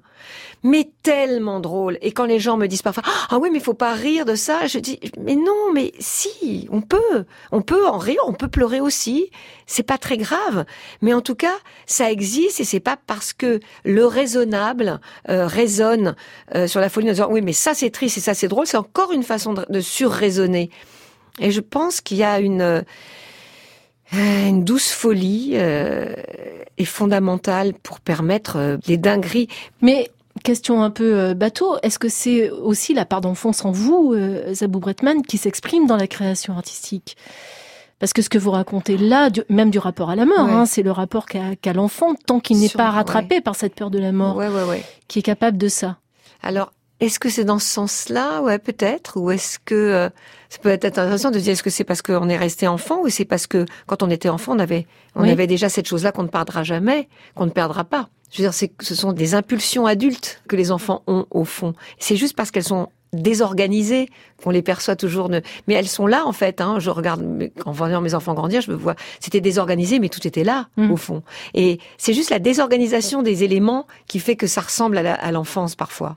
Mais 0.64 0.90
tellement 1.02 1.60
drôle. 1.60 1.98
Et 2.00 2.12
quand 2.12 2.24
les 2.24 2.38
gens 2.38 2.56
me 2.56 2.66
disent 2.66 2.80
parfois, 2.80 3.02
ah 3.28 3.38
oui, 3.38 3.50
mais 3.52 3.60
faut 3.60 3.74
pas 3.74 3.92
rire 3.92 4.24
de 4.24 4.34
ça, 4.34 4.66
je 4.66 4.78
dis, 4.78 4.98
mais 5.20 5.36
non, 5.36 5.72
mais 5.74 5.92
si, 5.98 6.66
on 6.70 6.80
peut. 6.80 7.26
On 7.52 7.60
peut 7.60 7.86
en 7.86 7.98
rire, 7.98 8.20
on 8.26 8.32
peut 8.32 8.48
pleurer 8.48 8.80
aussi. 8.80 9.30
C'est 9.66 9.82
pas 9.82 9.98
très 9.98 10.16
grave. 10.16 10.64
Mais 11.02 11.12
en 11.12 11.20
tout 11.20 11.34
cas, 11.34 11.54
ça 11.84 12.10
existe 12.10 12.60
et 12.60 12.64
c'est 12.64 12.80
pas 12.80 12.96
parce 13.06 13.34
que 13.34 13.60
le 13.84 14.06
raisonnable 14.06 15.00
euh, 15.28 15.46
résonne 15.46 16.16
euh, 16.54 16.66
sur 16.66 16.80
la 16.80 16.88
folie 16.88 17.08
en 17.08 17.12
disant, 17.12 17.28
oui, 17.30 17.42
mais 17.42 17.52
ça 17.52 17.74
c'est 17.74 17.90
triste 17.90 18.16
et 18.16 18.22
ça 18.22 18.32
c'est 18.32 18.48
drôle. 18.48 18.66
C'est 18.66 18.78
encore 18.78 19.12
une 19.12 19.22
façon 19.22 19.52
de, 19.52 19.66
de 19.68 19.80
surraisonner. 19.80 20.70
Et 21.40 21.50
je 21.50 21.60
pense 21.60 22.00
qu'il 22.00 22.16
y 22.16 22.24
a 22.24 22.40
une, 22.40 22.84
une 24.18 24.64
douce 24.64 24.90
folie 24.90 25.52
euh, 25.54 26.14
est 26.78 26.84
fondamentale 26.84 27.74
pour 27.74 28.00
permettre 28.00 28.56
euh, 28.56 28.76
les 28.86 28.96
dingueries. 28.96 29.48
Mais 29.80 30.10
question 30.42 30.82
un 30.82 30.90
peu 30.90 31.18
euh, 31.18 31.34
bateau, 31.34 31.76
est-ce 31.82 31.98
que 31.98 32.08
c'est 32.08 32.50
aussi 32.50 32.94
la 32.94 33.04
part 33.04 33.20
d'enfance 33.20 33.64
en 33.64 33.70
vous, 33.72 34.12
euh, 34.14 34.52
Zabou 34.54 34.80
Bretman, 34.80 35.22
qui 35.22 35.38
s'exprime 35.38 35.86
dans 35.86 35.96
la 35.96 36.06
création 36.06 36.54
artistique? 36.56 37.16
Parce 38.00 38.12
que 38.12 38.22
ce 38.22 38.28
que 38.28 38.38
vous 38.38 38.50
racontez 38.50 38.96
là, 38.98 39.30
du- 39.30 39.42
même 39.48 39.70
du 39.70 39.78
rapport 39.78 40.10
à 40.10 40.16
la 40.16 40.26
mort, 40.26 40.46
Ouais. 40.46 40.52
hein, 40.52 40.66
c'est 40.66 40.82
le 40.82 40.90
rapport 40.90 41.26
qu'a 41.26 41.72
l'enfant, 41.72 42.14
tant 42.26 42.40
qu'il 42.40 42.58
n'est 42.58 42.68
pas 42.68 42.90
rattrapé 42.90 43.40
par 43.40 43.54
cette 43.54 43.74
peur 43.74 43.90
de 43.90 43.98
la 43.98 44.12
mort, 44.12 44.36
ouais. 44.36 44.82
qui 45.08 45.20
est 45.20 45.22
capable 45.22 45.56
de 45.56 45.68
ça. 45.68 45.98
Alors, 46.42 46.72
est-ce 47.00 47.18
que 47.18 47.28
c'est 47.28 47.44
dans 47.44 47.58
ce 47.58 47.66
sens-là? 47.66 48.40
Ouais, 48.42 48.58
peut-être. 48.58 49.18
Ou 49.18 49.30
est-ce 49.30 49.58
que 49.58 49.74
euh, 49.74 50.08
ça 50.48 50.58
peut 50.58 50.68
être 50.68 50.84
intéressant 50.84 51.30
de 51.30 51.38
dire 51.38 51.52
est-ce 51.52 51.62
que 51.62 51.70
c'est 51.70 51.84
parce 51.84 52.02
qu'on 52.02 52.28
est 52.28 52.36
resté 52.36 52.66
enfant 52.68 53.00
ou 53.02 53.08
c'est 53.08 53.24
parce 53.24 53.46
que 53.46 53.66
quand 53.86 54.02
on 54.02 54.10
était 54.10 54.28
enfant, 54.28 54.52
on 54.54 54.58
avait 54.58 54.86
on 55.14 55.22
Oui. 55.22 55.30
avait 55.30 55.46
déjà 55.46 55.68
cette 55.68 55.88
chose-là 55.88 56.12
qu'on 56.12 56.22
ne 56.22 56.28
perdra 56.28 56.62
jamais, 56.62 57.08
qu'on 57.34 57.46
ne 57.46 57.50
perdra 57.50 57.84
pas. 57.84 58.08
Je 58.30 58.42
veux 58.42 58.48
dire, 58.50 58.68
ce 58.80 58.94
sont 58.94 59.12
des 59.12 59.34
impulsions 59.34 59.86
adultes 59.86 60.42
que 60.48 60.56
les 60.56 60.70
enfants 60.72 61.02
ont 61.06 61.26
au 61.30 61.44
fond. 61.44 61.74
C'est 61.98 62.16
juste 62.16 62.34
parce 62.36 62.50
qu'elles 62.50 62.64
sont 62.64 62.88
désorganisées 63.14 64.08
qu'on 64.42 64.50
les 64.50 64.62
perçoit 64.62 64.96
toujours. 64.96 65.28
Ne... 65.28 65.40
Mais 65.68 65.74
elles 65.74 65.88
sont 65.88 66.06
là 66.06 66.24
en 66.26 66.32
fait. 66.32 66.60
Hein. 66.60 66.78
Je 66.80 66.90
regarde 66.90 67.22
en 67.64 67.72
voyant 67.72 68.00
mes 68.00 68.14
enfants 68.14 68.34
grandir, 68.34 68.60
je 68.60 68.70
me 68.70 68.76
vois, 68.76 68.94
c'était 69.20 69.40
désorganisé, 69.40 69.98
mais 69.98 70.08
tout 70.08 70.26
était 70.26 70.44
là 70.44 70.66
Mm. 70.76 70.90
au 70.90 70.96
fond. 70.96 71.22
Et 71.54 71.78
c'est 71.98 72.14
juste 72.14 72.30
la 72.30 72.38
désorganisation 72.38 73.22
des 73.22 73.44
éléments 73.44 73.86
qui 74.08 74.18
fait 74.18 74.36
que 74.36 74.46
ça 74.46 74.60
ressemble 74.60 74.98
à 74.98 75.32
l'enfance 75.32 75.74
parfois. 75.76 76.14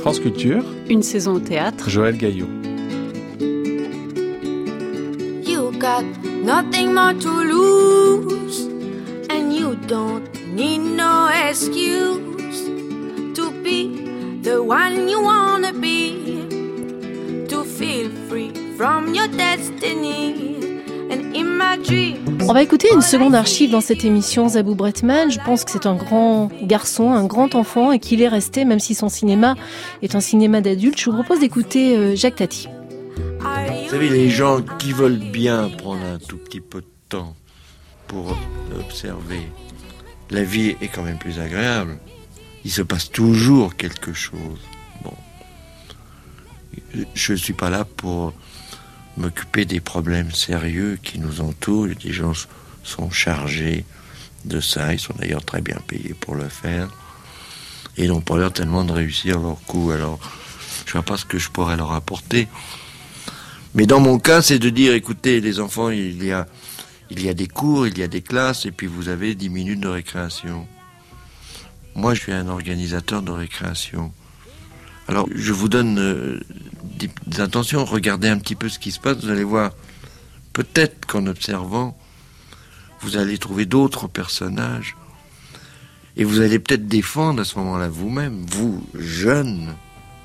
France 0.00 0.18
Culture, 0.20 0.64
Une 0.88 1.02
saison 1.02 1.34
au 1.34 1.38
théâtre. 1.40 1.88
Joël 1.88 2.16
Gaillot. 2.16 2.48
You 5.44 5.70
got 5.78 6.04
nothing 6.44 6.92
more 6.92 7.14
to 7.20 7.30
lose, 7.44 8.68
and 9.30 9.52
you 9.52 9.76
don't 9.86 10.22
need 10.54 10.80
no 10.96 11.28
excuse 11.48 12.18
to 13.34 13.50
be 13.62 14.01
the 14.42 14.58
one 14.60 15.08
you 15.08 15.22
wanna 15.22 15.72
be, 15.72 16.46
to 17.48 17.64
feel 17.64 18.10
free 18.28 18.52
from 18.76 19.14
your 19.14 19.28
destiny. 19.28 20.50
And 21.10 21.34
in 21.36 21.56
my 21.56 21.76
dreams, 21.76 22.18
On 22.48 22.52
va 22.52 22.62
écouter 22.62 22.88
une 22.92 23.02
seconde 23.02 23.34
archive 23.34 23.70
dans 23.70 23.80
cette 23.80 24.04
émission, 24.04 24.48
Zabou 24.48 24.74
Bretman. 24.74 25.30
Je 25.30 25.38
pense 25.44 25.64
que 25.64 25.70
c'est 25.70 25.86
un 25.86 25.94
grand 25.94 26.50
garçon, 26.62 27.12
un 27.12 27.24
grand 27.24 27.54
enfant 27.54 27.92
et 27.92 28.00
qu'il 28.00 28.20
est 28.20 28.28
resté, 28.28 28.64
même 28.64 28.80
si 28.80 28.94
son 28.94 29.08
cinéma 29.08 29.54
est 30.02 30.16
un 30.16 30.20
cinéma 30.20 30.60
d'adulte. 30.60 30.98
Je 30.98 31.10
vous 31.10 31.16
propose 31.16 31.40
d'écouter 31.40 31.96
euh, 31.96 32.16
Jacques 32.16 32.36
Tati. 32.36 32.68
Vous 33.40 33.90
savez, 33.90 34.08
les 34.08 34.30
gens 34.30 34.60
qui 34.78 34.92
veulent 34.92 35.18
bien 35.18 35.68
prendre 35.68 36.02
un 36.02 36.18
tout 36.18 36.38
petit 36.38 36.60
peu 36.60 36.80
de 36.80 36.86
temps 37.08 37.36
pour 38.08 38.36
observer, 38.78 39.42
la 40.30 40.42
vie 40.42 40.76
est 40.80 40.88
quand 40.88 41.02
même 41.02 41.18
plus 41.18 41.38
agréable. 41.38 41.98
Il 42.64 42.70
se 42.70 42.82
passe 42.82 43.10
toujours 43.10 43.76
quelque 43.76 44.12
chose. 44.12 44.60
Bon. 45.02 45.14
Je 47.14 47.32
ne 47.32 47.38
suis 47.38 47.52
pas 47.52 47.70
là 47.70 47.84
pour 47.84 48.32
m'occuper 49.16 49.64
des 49.64 49.80
problèmes 49.80 50.30
sérieux 50.32 50.98
qui 51.02 51.18
nous 51.18 51.40
entourent. 51.40 51.88
Des 51.88 52.12
gens 52.12 52.32
sont 52.82 53.10
chargés 53.10 53.84
de 54.44 54.60
ça. 54.60 54.92
Ils 54.92 55.00
sont 55.00 55.14
d'ailleurs 55.18 55.44
très 55.44 55.60
bien 55.60 55.78
payés 55.86 56.14
pour 56.14 56.34
le 56.34 56.48
faire. 56.48 56.88
Et 57.96 58.06
n'ont 58.06 58.20
pas 58.20 58.38
l'air 58.38 58.52
tellement 58.52 58.84
de 58.84 58.92
réussir 58.92 59.40
leur 59.40 59.60
coup. 59.66 59.90
Alors, 59.90 60.18
je 60.86 60.92
vois 60.92 61.02
pas 61.02 61.16
ce 61.16 61.24
que 61.24 61.38
je 61.38 61.50
pourrais 61.50 61.76
leur 61.76 61.92
apporter. 61.92 62.48
Mais 63.74 63.86
dans 63.86 64.00
mon 64.00 64.18
cas, 64.18 64.42
c'est 64.42 64.58
de 64.58 64.70
dire, 64.70 64.94
écoutez, 64.94 65.40
les 65.40 65.60
enfants, 65.60 65.90
il 65.90 66.22
y 66.22 66.32
a, 66.32 66.46
il 67.10 67.22
y 67.22 67.28
a 67.28 67.34
des 67.34 67.48
cours, 67.48 67.86
il 67.86 67.98
y 67.98 68.02
a 68.02 68.08
des 68.08 68.22
classes, 68.22 68.66
et 68.66 68.70
puis 68.70 68.86
vous 68.86 69.08
avez 69.08 69.34
10 69.34 69.48
minutes 69.48 69.80
de 69.80 69.88
récréation. 69.88 70.66
Moi, 71.94 72.14
je 72.14 72.20
suis 72.20 72.32
un 72.32 72.48
organisateur 72.48 73.22
de 73.22 73.32
récréation. 73.32 74.12
Alors, 75.08 75.28
je 75.34 75.52
vous 75.52 75.68
donne 75.68 75.98
euh, 75.98 76.40
des, 76.98 77.40
intentions, 77.40 77.84
regardez 77.84 78.28
un 78.28 78.38
petit 78.38 78.54
peu 78.54 78.68
ce 78.68 78.78
qui 78.78 78.92
se 78.92 79.00
passe, 79.00 79.18
vous 79.18 79.30
allez 79.30 79.44
voir, 79.44 79.72
peut-être 80.52 81.06
qu'en 81.06 81.26
observant, 81.26 81.98
vous 83.00 83.16
allez 83.16 83.36
trouver 83.36 83.66
d'autres 83.66 84.08
personnages, 84.08 84.96
et 86.16 86.24
vous 86.24 86.40
allez 86.40 86.58
peut-être 86.58 86.86
défendre 86.86 87.42
à 87.42 87.44
ce 87.44 87.58
moment-là 87.58 87.88
vous-même, 87.88 88.44
vous, 88.46 88.86
jeunes, 88.94 89.74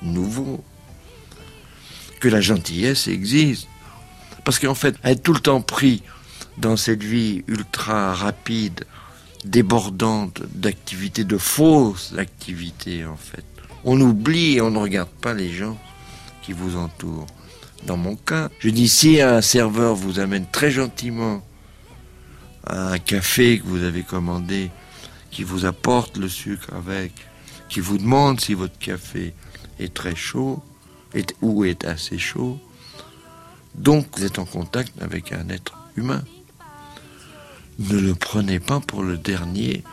nouveaux, 0.00 0.62
que 2.20 2.28
la 2.28 2.40
gentillesse 2.40 3.08
existe. 3.08 3.68
Parce 4.44 4.58
qu'en 4.58 4.74
fait, 4.74 4.96
être 5.04 5.22
tout 5.22 5.34
le 5.34 5.40
temps 5.40 5.60
pris 5.60 6.02
dans 6.56 6.76
cette 6.76 7.02
vie 7.02 7.44
ultra 7.46 8.14
rapide, 8.14 8.84
débordante 9.50 10.42
d'activités, 10.54 11.24
de 11.24 11.38
fausses 11.38 12.14
activités 12.18 13.04
en 13.04 13.16
fait, 13.16 13.44
on 13.84 14.00
oublie 14.00 14.56
et 14.56 14.60
on 14.60 14.70
ne 14.70 14.78
regarde 14.78 15.08
pas 15.08 15.34
les 15.34 15.52
gens 15.52 15.78
qui 16.42 16.52
vous 16.52 16.76
entourent. 16.76 17.26
Dans 17.86 17.96
mon 17.96 18.16
cas, 18.16 18.50
je 18.58 18.70
dis 18.70 18.88
si 18.88 19.20
un 19.20 19.40
serveur 19.40 19.94
vous 19.94 20.18
amène 20.18 20.46
très 20.50 20.70
gentiment 20.70 21.42
à 22.66 22.92
un 22.92 22.98
café 22.98 23.58
que 23.60 23.66
vous 23.66 23.82
avez 23.82 24.02
commandé, 24.02 24.70
qui 25.30 25.44
vous 25.44 25.64
apporte 25.64 26.16
le 26.16 26.28
sucre 26.28 26.72
avec, 26.74 27.12
qui 27.68 27.80
vous 27.80 27.98
demande 27.98 28.40
si 28.40 28.54
votre 28.54 28.78
café 28.78 29.34
est 29.78 29.94
très 29.94 30.16
chaud, 30.16 30.62
est, 31.14 31.34
ou 31.40 31.64
est 31.64 31.84
assez 31.84 32.18
chaud. 32.18 32.58
Donc 33.74 34.06
vous 34.16 34.24
êtes 34.24 34.38
en 34.38 34.44
contact 34.44 34.92
avec 35.00 35.32
un 35.32 35.48
être 35.48 35.78
humain. 35.96 36.22
Ne 37.78 37.98
le 37.98 38.14
prenez 38.14 38.58
pas 38.60 38.80
pour 38.80 39.02
le 39.02 39.16
dernier 39.16 39.84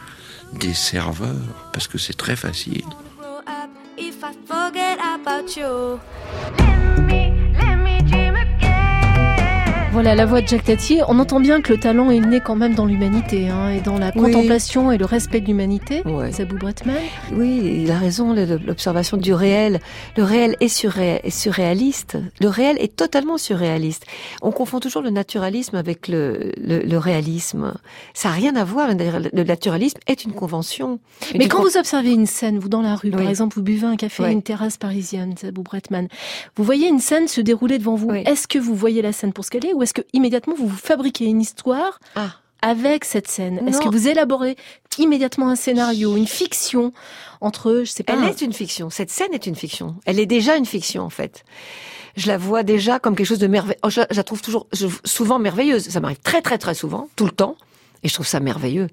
des 0.54 0.74
serveurs, 0.74 1.70
parce 1.74 1.88
que 1.88 1.98
c'est 1.98 2.18
très 2.18 2.36
facile. 2.36 2.84
Voilà 9.96 10.14
la 10.14 10.26
voix 10.26 10.42
de 10.42 10.48
Jacques 10.48 10.66
Tati. 10.66 11.00
On 11.08 11.20
entend 11.20 11.40
bien 11.40 11.62
que 11.62 11.72
le 11.72 11.80
talent 11.80 12.12
est 12.12 12.20
né 12.20 12.42
quand 12.44 12.58
même 12.58 12.76
dans 12.76 12.86
l'humanité 12.86 13.48
hein, 13.48 13.70
et 13.70 13.80
dans 13.80 13.98
la 13.98 14.12
Oui. 14.14 14.24
contemplation 14.30 14.92
et 14.92 14.98
le 14.98 15.06
respect 15.06 15.40
de 15.40 15.46
l'humanité. 15.46 16.02
Ouais. 16.06 16.34
Zabou 16.34 16.58
Bretman. 16.58 16.98
Oui, 17.32 17.82
il 17.84 17.90
a 17.92 17.98
raison, 17.98 18.34
l'observation 18.34 19.16
du 19.16 19.34
réel. 19.34 19.80
Le 20.18 20.24
réel 20.24 20.58
est, 20.60 20.68
surré- 20.68 21.22
est 21.24 21.30
surréaliste. 21.30 22.18
Le 22.42 22.50
réel 22.50 22.76
est 22.82 22.94
totalement 22.94 23.38
surréaliste. 23.38 24.06
On 24.42 24.52
confond 24.52 24.82
toujours 24.82 25.02
le 25.02 25.12
naturalisme 25.12 25.78
avec 25.78 26.10
le, 26.10 26.52
le, 26.62 26.80
le 26.80 26.98
réalisme. 26.98 27.74
Ça 28.14 28.28
n'a 28.30 28.36
rien 28.36 28.56
à 28.58 28.66
voir. 28.66 28.90
Le 28.90 29.44
naturalisme 29.44 30.00
est 30.08 30.26
une 30.26 30.34
convention. 30.34 31.00
Mais 31.36 31.46
Une 31.46 31.50
quand 31.50 31.60
con- 31.60 31.70
vous 31.70 31.78
observez 31.78 32.12
une 32.12 32.26
scène, 32.26 32.60
vous 32.60 32.68
dans 32.68 32.82
la 32.82 32.96
rue, 32.96 33.12
par 33.12 33.30
exemple, 33.30 33.56
vous 33.56 33.64
buvez 33.64 33.88
un 33.88 33.96
café 33.96 34.24
à 34.24 34.28
Oui. 34.28 34.34
une 34.34 34.44
terrasse 34.44 34.76
parisienne, 34.76 35.36
Zabou 35.40 35.64
Bretman, 35.64 36.10
vous 36.58 36.66
voyez 36.66 36.90
une 36.90 37.00
scène 37.00 37.30
se 37.30 37.40
dérouler 37.40 37.78
devant 37.78 37.96
vous. 37.96 38.12
Est-ce 38.12 38.46
que 38.50 38.60
vous 38.60 38.76
voyez 38.76 39.02
la 39.02 39.14
scène 39.14 39.32
pour 39.32 39.46
ce 39.46 39.52
qu'elle 39.52 39.66
est 39.66 39.74
ou 39.74 39.85
est-ce 39.86 39.94
que 39.94 40.02
immédiatement 40.14 40.54
vous 40.58 40.68
vous 40.68 40.76
fabriquez 40.78 41.26
une 41.26 41.40
histoire 41.42 42.00
Ah. 42.16 42.32
avec 42.62 43.06
cette 43.06 43.28
scène? 43.28 43.66
Est-ce 43.68 43.80
que 43.80 43.88
vous 43.90 44.08
élaborez 44.08 44.58
immédiatement 44.98 45.50
un 45.50 45.56
scénario, 45.56 46.18
une 46.18 46.28
fiction 46.28 46.92
entre, 47.42 47.82
je 47.86 47.92
sais 47.92 48.04
pas, 48.04 48.14
Elle 48.14 48.20
un- 48.24 48.28
est 48.28 48.42
une 48.42 48.54
fiction. 48.54 48.90
Cette 48.90 49.10
scène 49.12 49.34
est 49.34 49.46
une 49.46 49.56
fiction. 49.56 49.96
Elle 50.06 50.20
est 50.20 50.26
déjà 50.26 50.56
une 50.58 50.66
fiction, 50.66 51.04
en 51.04 51.10
fait. 51.10 51.44
Je 52.18 52.28
la 52.28 52.38
vois 52.38 52.64
déjà 52.64 52.98
comme 53.00 53.16
quelque 53.16 53.28
chose 53.28 53.40
de 53.40 53.48
merveilleux. 53.48 53.80
Je, 53.88 54.00
la- 54.02 54.08
je 54.10 54.16
la 54.16 54.24
trouve 54.24 54.42
toujours, 54.42 54.68
je- 54.74 54.88
souvent 55.04 55.38
merveilleuse. 55.38 55.90
Ça 55.90 56.00
m'arrive 56.00 56.20
très, 56.24 56.42
très, 56.42 56.58
très 56.58 56.74
souvent, 56.74 57.10
tout 57.16 57.26
le 57.26 57.32
temps. 57.32 57.56
Et 58.04 58.08
je 58.08 58.14
trouve 58.14 58.26
ça 58.28 58.40
merveilleux. 58.40 58.86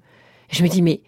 Et 0.51 0.55
je 0.55 0.61
me 0.63 0.67
dis, 0.67 0.81
mais 0.81 1.01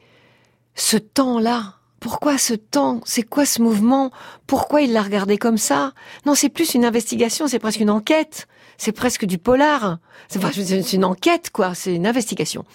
ce 0.76 0.98
temps-là, 0.98 1.76
pourquoi 2.00 2.38
ce 2.38 2.54
temps? 2.54 3.02
C'est 3.06 3.24
quoi 3.24 3.46
ce 3.46 3.62
mouvement? 3.62 4.12
Pourquoi 4.48 4.82
il 4.82 4.94
l'a 4.94 5.02
regardé 5.02 5.38
comme 5.38 5.58
ça? 5.58 5.92
Non, 6.26 6.36
c'est 6.36 6.50
plus 6.50 6.74
une 6.74 6.86
investigation, 6.86 7.48
c'est 7.48 7.60
presque 7.60 7.80
une 7.80 7.90
enquête. 7.90 8.48
C'est 8.78 8.92
presque 8.92 9.26
du 9.26 9.38
polar. 9.38 9.98
C'est 10.28 10.94
une 10.94 11.06
enquête, 11.06 11.50
quoi. 11.52 11.74
C'est 11.76 11.96
une 11.96 12.08
investigation. 12.08 12.66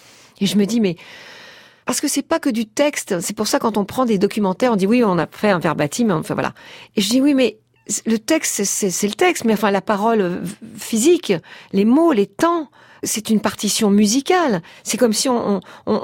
Et 0.40 0.46
je 0.46 0.56
me 0.56 0.64
dis, 0.64 0.80
mais 0.80 0.96
parce 1.86 2.00
que 2.00 2.08
c'est 2.08 2.22
pas 2.22 2.38
que 2.38 2.50
du 2.50 2.66
texte. 2.66 3.20
C'est 3.20 3.34
pour 3.34 3.46
ça 3.48 3.58
quand 3.58 3.76
on 3.76 3.84
prend 3.84 4.04
des 4.04 4.18
documentaires, 4.18 4.72
on 4.72 4.76
dit 4.76 4.86
oui, 4.86 5.02
on 5.04 5.18
a 5.18 5.26
fait 5.26 5.50
un 5.50 5.58
verbatim, 5.58 6.10
enfin 6.10 6.34
voilà. 6.34 6.54
Et 6.96 7.00
je 7.00 7.10
dis 7.10 7.20
oui, 7.20 7.34
mais 7.34 7.58
le 8.06 8.18
texte, 8.18 8.62
c'est- 8.64 9.08
le 9.08 9.14
texte, 9.14 9.44
mais 9.44 9.54
enfin 9.54 9.70
la 9.70 9.80
parole 9.80 10.42
physique, 10.76 11.32
les 11.72 11.84
mots, 11.84 12.12
les 12.12 12.26
temps, 12.26 12.68
c'est 13.02 13.30
une 13.30 13.40
partition 13.40 13.90
musicale. 13.90 14.62
C'est 14.84 14.98
comme 14.98 15.12
si 15.12 15.28
on, 15.28 15.60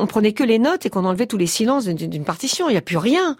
prenait 0.08 0.32
que 0.32 0.42
les 0.42 0.58
notes 0.58 0.86
et 0.86 0.90
qu'on 0.90 1.04
enlevait 1.04 1.26
tous 1.26 1.36
les 1.36 1.46
silences 1.46 1.84
d'une 1.86 2.24
partition. 2.24 2.68
Il 2.68 2.72
n'y 2.72 2.78
a 2.78 2.82
plus 2.82 2.96
rien. 2.96 3.36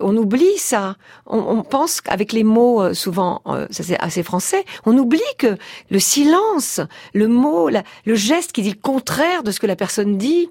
On 0.00 0.16
oublie 0.16 0.56
ça. 0.58 0.96
On, 1.26 1.38
on 1.38 1.62
pense 1.62 2.00
qu'avec 2.00 2.32
les 2.32 2.44
mots, 2.44 2.82
euh, 2.82 2.94
souvent, 2.94 3.42
euh, 3.46 3.66
ça 3.70 3.82
c'est 3.82 3.98
assez 4.00 4.22
français, 4.22 4.64
on 4.86 4.96
oublie 4.96 5.20
que 5.38 5.56
le 5.90 5.98
silence, 5.98 6.80
le 7.14 7.28
mot, 7.28 7.68
la- 7.68 7.82
le 8.04 8.14
geste 8.14 8.52
qui 8.52 8.62
dit 8.62 8.70
le 8.70 8.80
contraire 8.80 9.42
de 9.42 9.50
ce 9.50 9.60
que 9.60 9.66
la 9.66 9.76
personne 9.76 10.16
dit, 10.18 10.48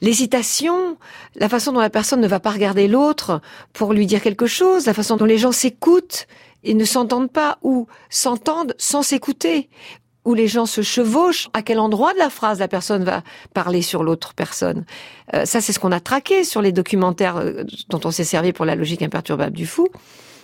l'hésitation, 0.00 0.96
la 1.36 1.48
façon 1.48 1.72
dont 1.72 1.80
la 1.80 1.90
personne 1.90 2.20
ne 2.20 2.28
va 2.28 2.40
pas 2.40 2.50
regarder 2.50 2.88
l'autre 2.88 3.40
pour 3.72 3.92
lui 3.92 4.06
dire 4.06 4.20
quelque 4.20 4.46
chose, 4.46 4.86
la 4.86 4.94
façon 4.94 5.16
dont 5.16 5.24
les 5.24 5.38
gens 5.38 5.52
s'écoutent 5.52 6.26
et 6.64 6.74
ne 6.74 6.84
s'entendent 6.84 7.30
pas 7.30 7.58
ou 7.62 7.86
s'entendent 8.10 8.74
sans 8.78 9.02
s'écouter, 9.02 9.68
où 10.24 10.34
les 10.34 10.46
gens 10.46 10.66
se 10.66 10.82
chevauchent, 10.82 11.48
à 11.52 11.62
quel 11.62 11.78
endroit 11.78 12.12
de 12.14 12.18
la 12.18 12.30
phrase 12.30 12.60
la 12.60 12.68
personne 12.68 13.04
va 13.04 13.22
parler 13.54 13.82
sur 13.82 14.02
l'autre 14.02 14.34
personne. 14.34 14.84
Euh, 15.34 15.44
ça, 15.44 15.60
c'est 15.60 15.72
ce 15.72 15.78
qu'on 15.78 15.92
a 15.92 16.00
traqué 16.00 16.44
sur 16.44 16.62
les 16.62 16.72
documentaires 16.72 17.36
euh, 17.36 17.64
dont 17.88 18.00
on 18.04 18.10
s'est 18.10 18.24
servi 18.24 18.52
pour 18.52 18.64
la 18.64 18.76
logique 18.76 19.02
imperturbable 19.02 19.56
du 19.56 19.66
fou. 19.66 19.88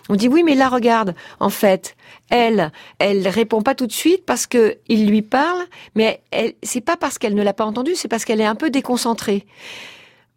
On 0.08 0.16
dit 0.16 0.28
oui, 0.28 0.42
mais 0.42 0.54
là, 0.54 0.68
regarde, 0.68 1.14
en 1.38 1.50
fait, 1.50 1.96
elle, 2.30 2.72
elle 2.98 3.28
répond 3.28 3.60
pas 3.60 3.74
tout 3.74 3.86
de 3.86 3.92
suite 3.92 4.24
parce 4.24 4.46
que 4.46 4.78
il 4.88 5.06
lui 5.06 5.22
parle, 5.22 5.62
mais 5.94 6.22
elle, 6.30 6.54
c'est 6.62 6.80
pas 6.80 6.96
parce 6.96 7.18
qu'elle 7.18 7.34
ne 7.34 7.42
l'a 7.42 7.52
pas 7.52 7.66
entendu, 7.66 7.94
c'est 7.94 8.08
parce 8.08 8.24
qu'elle 8.24 8.40
est 8.40 8.46
un 8.46 8.54
peu 8.54 8.70
déconcentrée. 8.70 9.46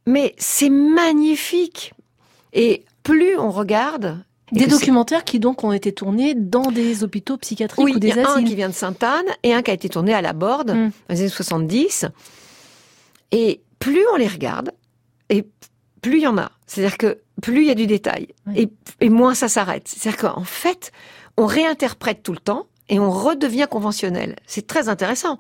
Mais 0.06 0.36
c'est 0.38 0.70
magnifique. 0.70 1.94
Et 2.54 2.84
plus 3.04 3.38
on 3.38 3.50
regarde, 3.50 4.24
des 4.52 4.68
documentaires 4.68 5.24
qui 5.24 5.40
donc 5.40 5.64
ont 5.64 5.72
été 5.72 5.92
tournés 5.94 6.36
dans 6.36 6.72
des 6.72 7.04
hôpitaux 7.04 7.38
psychiatriques 7.38 7.84
oui, 7.86 7.92
ou 7.94 7.96
il 7.96 8.00
des 8.00 8.10
y 8.10 8.12
a 8.20 8.30
un 8.30 8.34
asiles. 8.36 8.48
qui 8.48 8.56
vient 8.56 8.70
de 8.70 8.74
Sainte-Anne 8.74 9.26
et 9.44 9.54
un 9.54 9.62
qui 9.62 9.72
a 9.72 9.74
été 9.74 9.90
tourné 9.90 10.14
à 10.14 10.22
la 10.22 10.34
Borde 10.34 10.72
Mm. 10.72 10.90
dans 11.08 11.14
les 11.16 11.20
années 11.22 11.30
70. 11.30 12.06
Et 13.32 13.62
plus 13.80 14.04
on 14.14 14.18
les 14.18 14.28
regarde, 14.28 14.72
et 15.30 15.46
plus 16.02 16.18
il 16.18 16.24
y 16.24 16.28
en 16.28 16.38
a. 16.38 16.52
C'est-à-dire 16.68 16.98
que 16.98 17.20
plus 17.42 17.62
il 17.62 17.68
y 17.68 17.72
a 17.72 17.76
du 17.76 17.88
détail. 17.88 18.28
Oui. 18.48 18.54
Et, 19.00 19.06
et 19.06 19.10
moins 19.10 19.34
ça 19.36 19.48
s'arrête. 19.48 19.88
C'est-à-dire 19.88 20.20
qu'en 20.20 20.44
fait, 20.44 20.92
on 21.38 21.46
réinterprète 21.46 22.24
tout 22.24 22.34
le 22.34 22.40
temps 22.40 22.68
et 22.90 23.00
on 23.00 23.10
redevient 23.10 23.68
conventionnel. 23.70 24.36
C'est 24.46 24.68
très 24.68 24.90
intéressant. 24.90 25.38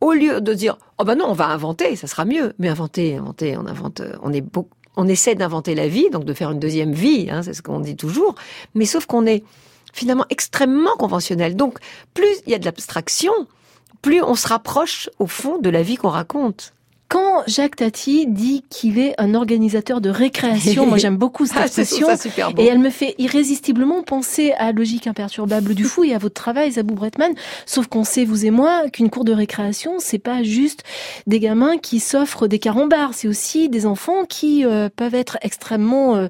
Au 0.00 0.12
lieu 0.12 0.40
de 0.40 0.54
dire, 0.54 0.78
oh 0.98 1.04
ben 1.04 1.14
non, 1.14 1.26
on 1.28 1.34
va 1.34 1.46
inventer, 1.48 1.94
ça 1.96 2.06
sera 2.06 2.24
mieux. 2.24 2.54
Mais 2.58 2.68
inventer, 2.68 3.16
inventer, 3.16 3.56
on 3.56 3.66
invente, 3.66 4.00
on 4.22 4.32
est 4.32 4.40
beaucoup, 4.40 4.70
on 4.96 5.08
essaie 5.08 5.34
d'inventer 5.34 5.74
la 5.74 5.88
vie, 5.88 6.10
donc 6.10 6.24
de 6.24 6.34
faire 6.34 6.50
une 6.50 6.58
deuxième 6.58 6.92
vie, 6.92 7.28
hein, 7.30 7.42
c'est 7.42 7.54
ce 7.54 7.62
qu'on 7.62 7.80
dit 7.80 7.96
toujours. 7.96 8.34
Mais 8.74 8.86
sauf 8.86 9.06
qu'on 9.06 9.26
est 9.26 9.44
finalement 9.92 10.26
extrêmement 10.30 10.96
conventionnel. 10.96 11.56
Donc, 11.56 11.78
plus 12.14 12.42
il 12.46 12.52
y 12.52 12.54
a 12.54 12.58
de 12.58 12.64
l'abstraction, 12.64 13.32
plus 14.02 14.22
on 14.22 14.34
se 14.34 14.48
rapproche 14.48 15.10
au 15.18 15.26
fond 15.26 15.58
de 15.58 15.70
la 15.70 15.82
vie 15.82 15.96
qu'on 15.96 16.08
raconte. 16.08 16.72
Quand 17.10 17.42
Jacques 17.48 17.74
Tati 17.74 18.28
dit 18.28 18.62
qu'il 18.70 19.00
est 19.00 19.14
un 19.18 19.34
organisateur 19.34 20.00
de 20.00 20.10
récréation, 20.10 20.86
moi 20.86 20.96
j'aime 20.96 21.16
beaucoup 21.16 21.44
cette 21.44 21.56
Ah, 21.60 21.64
expression. 21.64 22.06
super 22.16 22.52
beau. 22.52 22.62
Et 22.62 22.66
elle 22.66 22.78
me 22.78 22.88
fait 22.88 23.16
irrésistiblement 23.18 24.04
penser 24.04 24.52
à 24.52 24.70
Logique 24.70 25.08
imperturbable 25.08 25.74
du 25.74 25.82
fou 25.82 26.04
et 26.04 26.14
à 26.14 26.18
votre 26.18 26.34
travail, 26.34 26.70
Zabou 26.70 26.94
Bretman. 26.94 27.32
Sauf 27.66 27.88
qu'on 27.88 28.04
sait, 28.04 28.24
vous 28.24 28.46
et 28.46 28.52
moi, 28.52 28.88
qu'une 28.92 29.10
cour 29.10 29.24
de 29.24 29.32
récréation, 29.32 29.94
c'est 29.98 30.20
pas 30.20 30.44
juste 30.44 30.84
des 31.26 31.40
gamins 31.40 31.78
qui 31.78 31.98
s'offrent 31.98 32.46
des 32.46 32.60
carambars. 32.60 33.12
C'est 33.12 33.26
aussi 33.26 33.68
des 33.68 33.86
enfants 33.86 34.24
qui 34.28 34.64
euh, 34.64 34.88
peuvent 34.94 35.16
être 35.16 35.36
extrêmement 35.42 36.14
euh, 36.14 36.28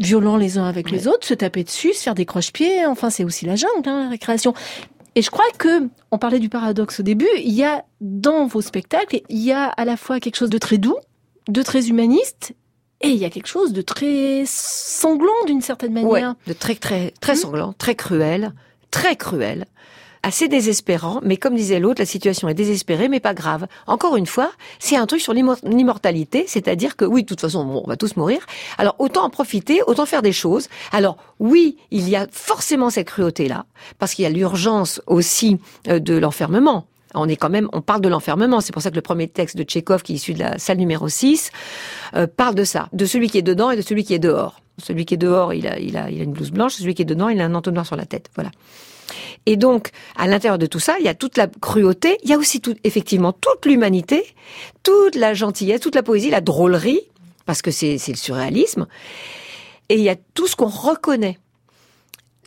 violents 0.00 0.38
les 0.38 0.56
uns 0.56 0.64
avec 0.64 0.90
les 0.90 1.06
autres, 1.06 1.26
se 1.26 1.34
taper 1.34 1.64
dessus, 1.64 1.92
se 1.92 2.02
faire 2.04 2.14
des 2.14 2.24
croche-pieds. 2.24 2.86
Enfin, 2.86 3.10
c'est 3.10 3.24
aussi 3.24 3.44
la 3.44 3.56
jungle, 3.56 3.86
hein, 3.86 4.04
la 4.04 4.08
récréation. 4.08 4.54
Et 5.14 5.22
je 5.22 5.30
crois 5.30 5.44
que, 5.58 5.88
on 6.10 6.18
parlait 6.18 6.38
du 6.38 6.48
paradoxe 6.48 7.00
au 7.00 7.02
début, 7.02 7.28
il 7.36 7.52
y 7.52 7.64
a 7.64 7.84
dans 8.00 8.46
vos 8.46 8.60
spectacles, 8.62 9.20
il 9.28 9.40
y 9.40 9.52
a 9.52 9.64
à 9.66 9.84
la 9.84 9.96
fois 9.96 10.20
quelque 10.20 10.36
chose 10.36 10.50
de 10.50 10.58
très 10.58 10.78
doux, 10.78 10.96
de 11.48 11.62
très 11.62 11.88
humaniste, 11.88 12.52
et 13.02 13.08
il 13.08 13.16
y 13.16 13.24
a 13.24 13.30
quelque 13.30 13.48
chose 13.48 13.72
de 13.72 13.82
très 13.82 14.44
sanglant 14.46 15.44
d'une 15.46 15.60
certaine 15.60 15.92
manière. 15.92 16.10
Ouais, 16.10 16.22
de 16.46 16.52
très 16.52 16.76
très 16.76 17.12
très 17.20 17.32
Hmm. 17.34 17.36
sanglant, 17.36 17.72
très 17.74 17.94
cruel, 17.94 18.52
très 18.90 19.16
cruel, 19.16 19.66
assez 20.22 20.48
désespérant. 20.48 21.20
Mais 21.22 21.36
comme 21.36 21.54
disait 21.56 21.80
l'autre, 21.80 22.00
la 22.00 22.06
situation 22.06 22.48
est 22.48 22.54
désespérée, 22.54 23.08
mais 23.08 23.20
pas 23.20 23.34
grave. 23.34 23.66
Encore 23.86 24.16
une 24.16 24.26
fois, 24.26 24.50
c'est 24.78 24.96
un 24.96 25.06
truc 25.06 25.20
sur 25.20 25.32
l'immor- 25.34 25.58
l'immortalité, 25.64 26.44
c'est-à-dire 26.46 26.96
que 26.96 27.04
oui, 27.04 27.22
de 27.22 27.26
toute 27.28 27.40
façon, 27.40 27.60
on 27.84 27.88
va 27.88 27.96
tous 27.96 28.16
mourir. 28.16 28.40
Alors 28.78 28.94
autant 28.98 29.24
en 29.24 29.30
profiter, 29.30 29.80
autant 29.86 30.06
faire 30.06 30.22
des 30.22 30.32
choses. 30.32 30.68
Alors 30.92 31.16
oui, 31.38 31.76
il 31.90 32.08
y 32.08 32.16
a 32.16 32.26
forcément 32.30 32.90
cette 32.90 33.08
cruauté 33.08 33.48
là, 33.48 33.66
parce 33.98 34.14
qu'il 34.14 34.22
y 34.22 34.26
a 34.26 34.30
l'urgence 34.30 35.00
aussi 35.06 35.58
euh, 35.88 35.98
de 35.98 36.14
l'enfermement. 36.16 36.86
On 37.14 37.28
est 37.28 37.36
quand 37.36 37.50
même, 37.50 37.68
on 37.74 37.82
parle 37.82 38.00
de 38.00 38.08
l'enfermement. 38.08 38.62
C'est 38.62 38.72
pour 38.72 38.80
ça 38.80 38.90
que 38.90 38.94
le 38.94 39.02
premier 39.02 39.28
texte 39.28 39.54
de 39.56 39.64
Tchékov, 39.64 40.02
qui 40.02 40.12
est 40.12 40.16
issu 40.16 40.32
de 40.32 40.38
la 40.38 40.58
salle 40.58 40.78
numéro 40.78 41.08
6, 41.10 41.50
euh, 42.14 42.26
parle 42.26 42.54
de 42.54 42.64
ça, 42.64 42.88
de 42.94 43.04
celui 43.04 43.28
qui 43.28 43.36
est 43.36 43.42
dedans 43.42 43.70
et 43.70 43.76
de 43.76 43.82
celui 43.82 44.02
qui 44.02 44.14
est 44.14 44.18
dehors. 44.18 44.60
Celui 44.82 45.04
qui 45.04 45.12
est 45.14 45.18
dehors, 45.18 45.52
il 45.52 45.66
a, 45.66 45.78
il 45.78 45.98
a, 45.98 46.08
il 46.08 46.20
a 46.20 46.24
une 46.24 46.32
blouse 46.32 46.50
blanche. 46.52 46.72
Celui 46.72 46.94
qui 46.94 47.02
est 47.02 47.06
dedans, 47.06 47.28
il 47.28 47.38
a 47.42 47.44
un 47.44 47.54
entonnoir 47.54 47.84
sur 47.84 47.96
la 47.96 48.06
tête. 48.06 48.30
Voilà. 48.34 48.50
Et 49.46 49.56
donc, 49.56 49.90
à 50.16 50.26
l'intérieur 50.26 50.58
de 50.58 50.66
tout 50.66 50.78
ça, 50.78 50.96
il 50.98 51.04
y 51.04 51.08
a 51.08 51.14
toute 51.14 51.36
la 51.36 51.46
cruauté, 51.46 52.18
il 52.22 52.30
y 52.30 52.32
a 52.32 52.38
aussi 52.38 52.60
tout, 52.60 52.76
effectivement 52.84 53.32
toute 53.32 53.66
l'humanité, 53.66 54.24
toute 54.82 55.16
la 55.16 55.34
gentillesse, 55.34 55.80
toute 55.80 55.94
la 55.94 56.02
poésie, 56.02 56.30
la 56.30 56.40
drôlerie, 56.40 57.00
parce 57.44 57.62
que 57.62 57.70
c'est 57.70 57.98
le 58.06 58.14
surréalisme. 58.14 58.86
Et 59.88 59.96
il 59.96 60.02
y 60.02 60.08
a 60.08 60.16
tout 60.34 60.46
ce 60.46 60.54
qu'on 60.54 60.68
reconnaît. 60.68 61.38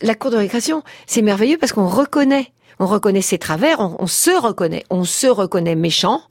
La 0.02 0.16
cour 0.16 0.32
de 0.32 0.38
récréation, 0.38 0.84
c'est 1.06 1.22
merveilleux 1.22 1.58
parce 1.58 1.74
qu'on 1.74 1.88
reconnaît. 1.88 2.52
On 2.80 2.86
reconnaît 2.86 3.22
ses 3.22 3.38
travers, 3.38 3.80
on, 3.80 3.96
on 4.00 4.08
se 4.08 4.32
reconnaît. 4.32 4.84
On 4.90 5.04
se 5.04 5.28
reconnaît 5.28 5.76
méchant, 5.76 6.22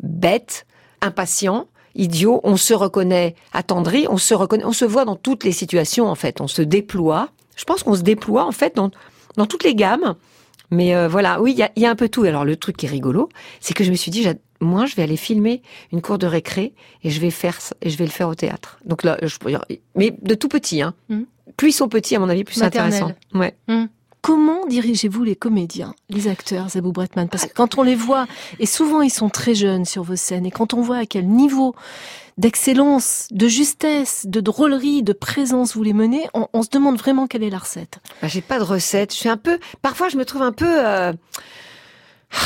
bête, 0.00 0.66
impatient, 1.00 1.68
idiot, 1.94 2.40
on 2.44 2.56
se 2.56 2.74
reconnaît 2.74 3.34
attendri, 3.52 4.06
on 4.08 4.18
se 4.18 4.34
reconnaît, 4.34 4.64
on 4.64 4.72
se 4.72 4.84
voit 4.84 5.04
dans 5.04 5.16
toutes 5.16 5.44
les 5.44 5.52
situations 5.52 6.08
en 6.08 6.14
fait, 6.14 6.40
on 6.40 6.48
se 6.48 6.62
déploie. 6.62 7.30
Je 7.56 7.64
pense 7.64 7.82
qu'on 7.82 7.94
se 7.94 8.02
déploie 8.02 8.44
en 8.44 8.52
fait 8.52 8.76
dans, 8.76 8.90
dans 9.36 9.46
toutes 9.46 9.64
les 9.64 9.74
gammes. 9.74 10.14
Mais 10.70 10.96
euh, 10.96 11.06
voilà, 11.06 11.40
oui, 11.40 11.52
il 11.52 11.58
y 11.58 11.62
a, 11.62 11.70
il 11.76 11.82
y 11.82 11.86
a 11.86 11.90
un 11.90 11.94
peu 11.94 12.08
tout. 12.08 12.24
Alors 12.24 12.44
le 12.44 12.56
truc 12.56 12.76
qui 12.76 12.86
est 12.86 12.88
rigolo, 12.88 13.28
c'est 13.60 13.72
que 13.74 13.84
je 13.84 13.90
me 13.90 13.96
suis 13.96 14.10
dit, 14.10 14.26
moi, 14.60 14.86
je 14.86 14.96
vais 14.96 15.02
aller 15.04 15.16
filmer 15.16 15.62
une 15.92 16.02
cour 16.02 16.18
de 16.18 16.26
récré 16.26 16.74
et 17.04 17.10
je 17.10 17.20
vais 17.20 17.30
faire 17.30 17.60
ça- 17.60 17.76
et 17.82 17.90
je 17.90 17.96
vais 17.96 18.04
le 18.04 18.10
faire 18.10 18.28
au 18.28 18.34
théâtre. 18.34 18.78
Donc 18.84 19.04
là, 19.04 19.16
je 19.22 19.36
pourrais 19.38 19.52
dire, 19.52 19.64
mais 19.94 20.12
de 20.22 20.34
tout 20.34 20.48
petit, 20.48 20.82
hein. 20.82 20.94
Mhm. 21.08 21.26
Plus 21.56 21.68
ils 21.68 21.72
sont 21.72 21.88
petits, 21.88 22.16
à 22.16 22.18
mon 22.18 22.28
avis, 22.28 22.42
plus 22.42 22.56
c'est 22.56 22.64
intéressant. 22.64 23.12
Ouais. 23.32 23.54
Comment 24.20 24.66
dirigez-vous 24.66 25.22
les 25.22 25.36
comédiens, 25.36 25.94
les 26.10 26.26
acteurs, 26.26 26.68
Zabou 26.70 26.90
Bretman? 26.90 27.28
Parce 27.28 27.46
que 27.46 27.52
quand 27.54 27.78
on 27.78 27.84
les 27.84 27.94
voit, 27.94 28.26
et 28.58 28.66
souvent 28.66 29.00
ils 29.00 29.10
sont 29.10 29.28
très 29.28 29.54
jeunes 29.54 29.84
sur 29.84 30.02
vos 30.02 30.16
scènes, 30.16 30.44
et 30.46 30.50
quand 30.50 30.74
on 30.74 30.80
voit 30.82 30.96
à 30.96 31.06
quel 31.06 31.28
niveau 31.28 31.76
d'excellence, 32.38 33.28
de 33.30 33.48
justesse, 33.48 34.26
de 34.26 34.40
drôlerie, 34.40 35.02
de 35.02 35.12
présence 35.12 35.74
vous 35.74 35.82
les 35.82 35.94
menez, 35.94 36.26
on, 36.34 36.62
se 36.62 36.68
demande 36.70 36.98
vraiment 36.98 37.26
quelle 37.26 37.42
est 37.42 37.50
la 37.50 37.58
recette. 37.58 37.98
Bah, 38.20 38.28
j'ai 38.28 38.42
pas 38.42 38.58
de 38.58 38.64
recette. 38.64 39.12
Je 39.12 39.18
suis 39.18 39.28
un 39.28 39.36
peu, 39.36 39.58
parfois, 39.82 40.08
je 40.08 40.16
me 40.16 40.24
trouve 40.24 40.42
un 40.42 40.52
peu. 40.52 40.86
euh, 40.86 41.12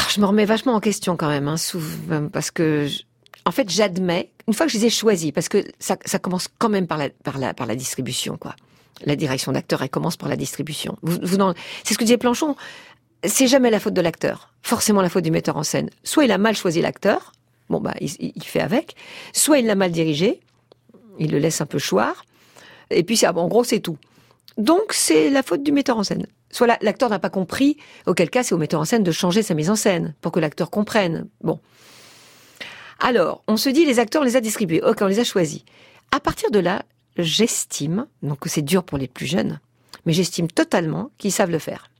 Je 0.09 0.20
me 0.20 0.26
remets 0.26 0.44
vachement 0.44 0.74
en 0.74 0.81
question 0.81 1.16
quand 1.16 1.29
même, 1.29 1.48
hein, 1.48 1.57
souvent, 1.57 2.29
parce 2.29 2.50
que, 2.50 2.88
en 3.44 3.50
fait, 3.50 3.68
j'admets 3.70 4.31
une 4.46 4.55
fois 4.55 4.66
que 4.66 4.72
je 4.72 4.79
les 4.79 4.87
ai 4.87 4.90
choisis, 4.90 5.33
parce 5.33 5.48
que 5.48 5.64
ça, 5.79 5.96
commence 6.18 6.48
quand 6.59 6.68
même 6.68 6.87
par 6.87 6.98
la, 6.98 7.09
par 7.11 7.38
la, 7.38 7.55
par 7.55 7.66
la 7.66 7.76
distribution, 7.76 8.37
quoi. 8.37 8.55
La 9.07 9.16
direction 9.16 9.53
d'acteur, 9.53 9.81
elle 9.83 9.88
commence 9.90 10.16
par 10.16 10.29
la 10.29 10.37
distribution. 10.37 10.98
Vous, 11.03 11.16
c'est 11.85 11.94
ce 11.94 11.98
que 11.98 12.05
disait 12.05 12.18
Planchon. 12.18 12.55
C'est 13.24 13.46
jamais 13.46 13.70
la 13.70 13.81
faute 13.81 13.94
de 13.94 14.00
l'acteur, 14.00 14.53
forcément 14.62 15.03
la 15.03 15.09
faute 15.09 15.24
du 15.24 15.31
metteur 15.31 15.57
en 15.57 15.62
scène. 15.62 15.88
Soit 16.05 16.24
il 16.24 16.33
a 16.33 16.38
mal 16.38 16.57
choisi 16.57 16.81
l'acteur, 16.83 17.33
bon 17.70 17.80
bah 17.80 17.94
il, 18.00 18.44
fait 18.44 18.61
avec. 18.61 18.96
Soit 19.33 19.59
il 19.61 19.66
l'a 19.66 19.74
mal 19.74 19.92
dirigé, 19.92 20.40
il 21.18 21.30
le 21.30 21.38
laisse 21.38 21.61
un 21.62 21.66
peu 21.66 21.78
choir. 21.78 22.24
Et 22.90 23.02
puis 23.04 23.18
ah 23.24 23.33
en 23.35 23.48
gros 23.48 23.64
c'est 23.64 23.80
tout. 23.80 23.96
Donc 24.59 24.92
c'est 24.92 25.30
la 25.30 25.42
faute 25.42 25.62
du 25.62 25.72
metteur 25.72 25.96
en 25.96 26.02
scène. 26.02 26.26
Soit 26.50 26.66
la- 26.66 26.78
l'acteur 26.83 27.09
n'a 27.09 27.20
pas 27.20 27.30
compris, 27.30 27.76
auquel 28.06 28.28
cas 28.28 28.42
c'est 28.42 28.54
au 28.54 28.59
metteur 28.59 28.80
en 28.80 28.85
scène 28.85 29.04
de 29.04 29.12
changer 29.12 29.42
sa 29.42 29.54
mise 29.54 29.70
en 29.70 29.76
scène 29.76 30.14
pour 30.20 30.33
que 30.33 30.40
l'acteur 30.40 30.70
comprenne. 30.70 31.28
Bon. 31.42 31.61
Alors, 32.98 33.42
on 33.46 33.56
se 33.56 33.70
dit 33.70 33.87
les 33.87 33.98
acteurs 33.98 34.22
on 34.22 34.24
les 34.26 34.37
a 34.37 34.40
distribués, 34.40 34.83
ok, 34.83 34.98
on 35.00 35.06
les 35.06 35.20
a 35.20 35.24
choisis. 35.24 35.62
À 36.11 36.20
partir 36.20 36.50
de 36.50 36.59
là, 36.59 36.83
j'estime, 37.16 38.06
donc 38.22 38.40
c'est 38.46 38.62
dur 38.62 38.83
pour 38.85 38.98
les 38.98 39.09
plus 39.09 39.26
jeunes, 39.26 39.61
mais 40.04 40.12
j'estime 40.12 40.48
totalement 40.48 41.11
qu'ils 41.16 41.33
savent 41.33 41.50
le 41.50 41.59
faire. 41.61 41.90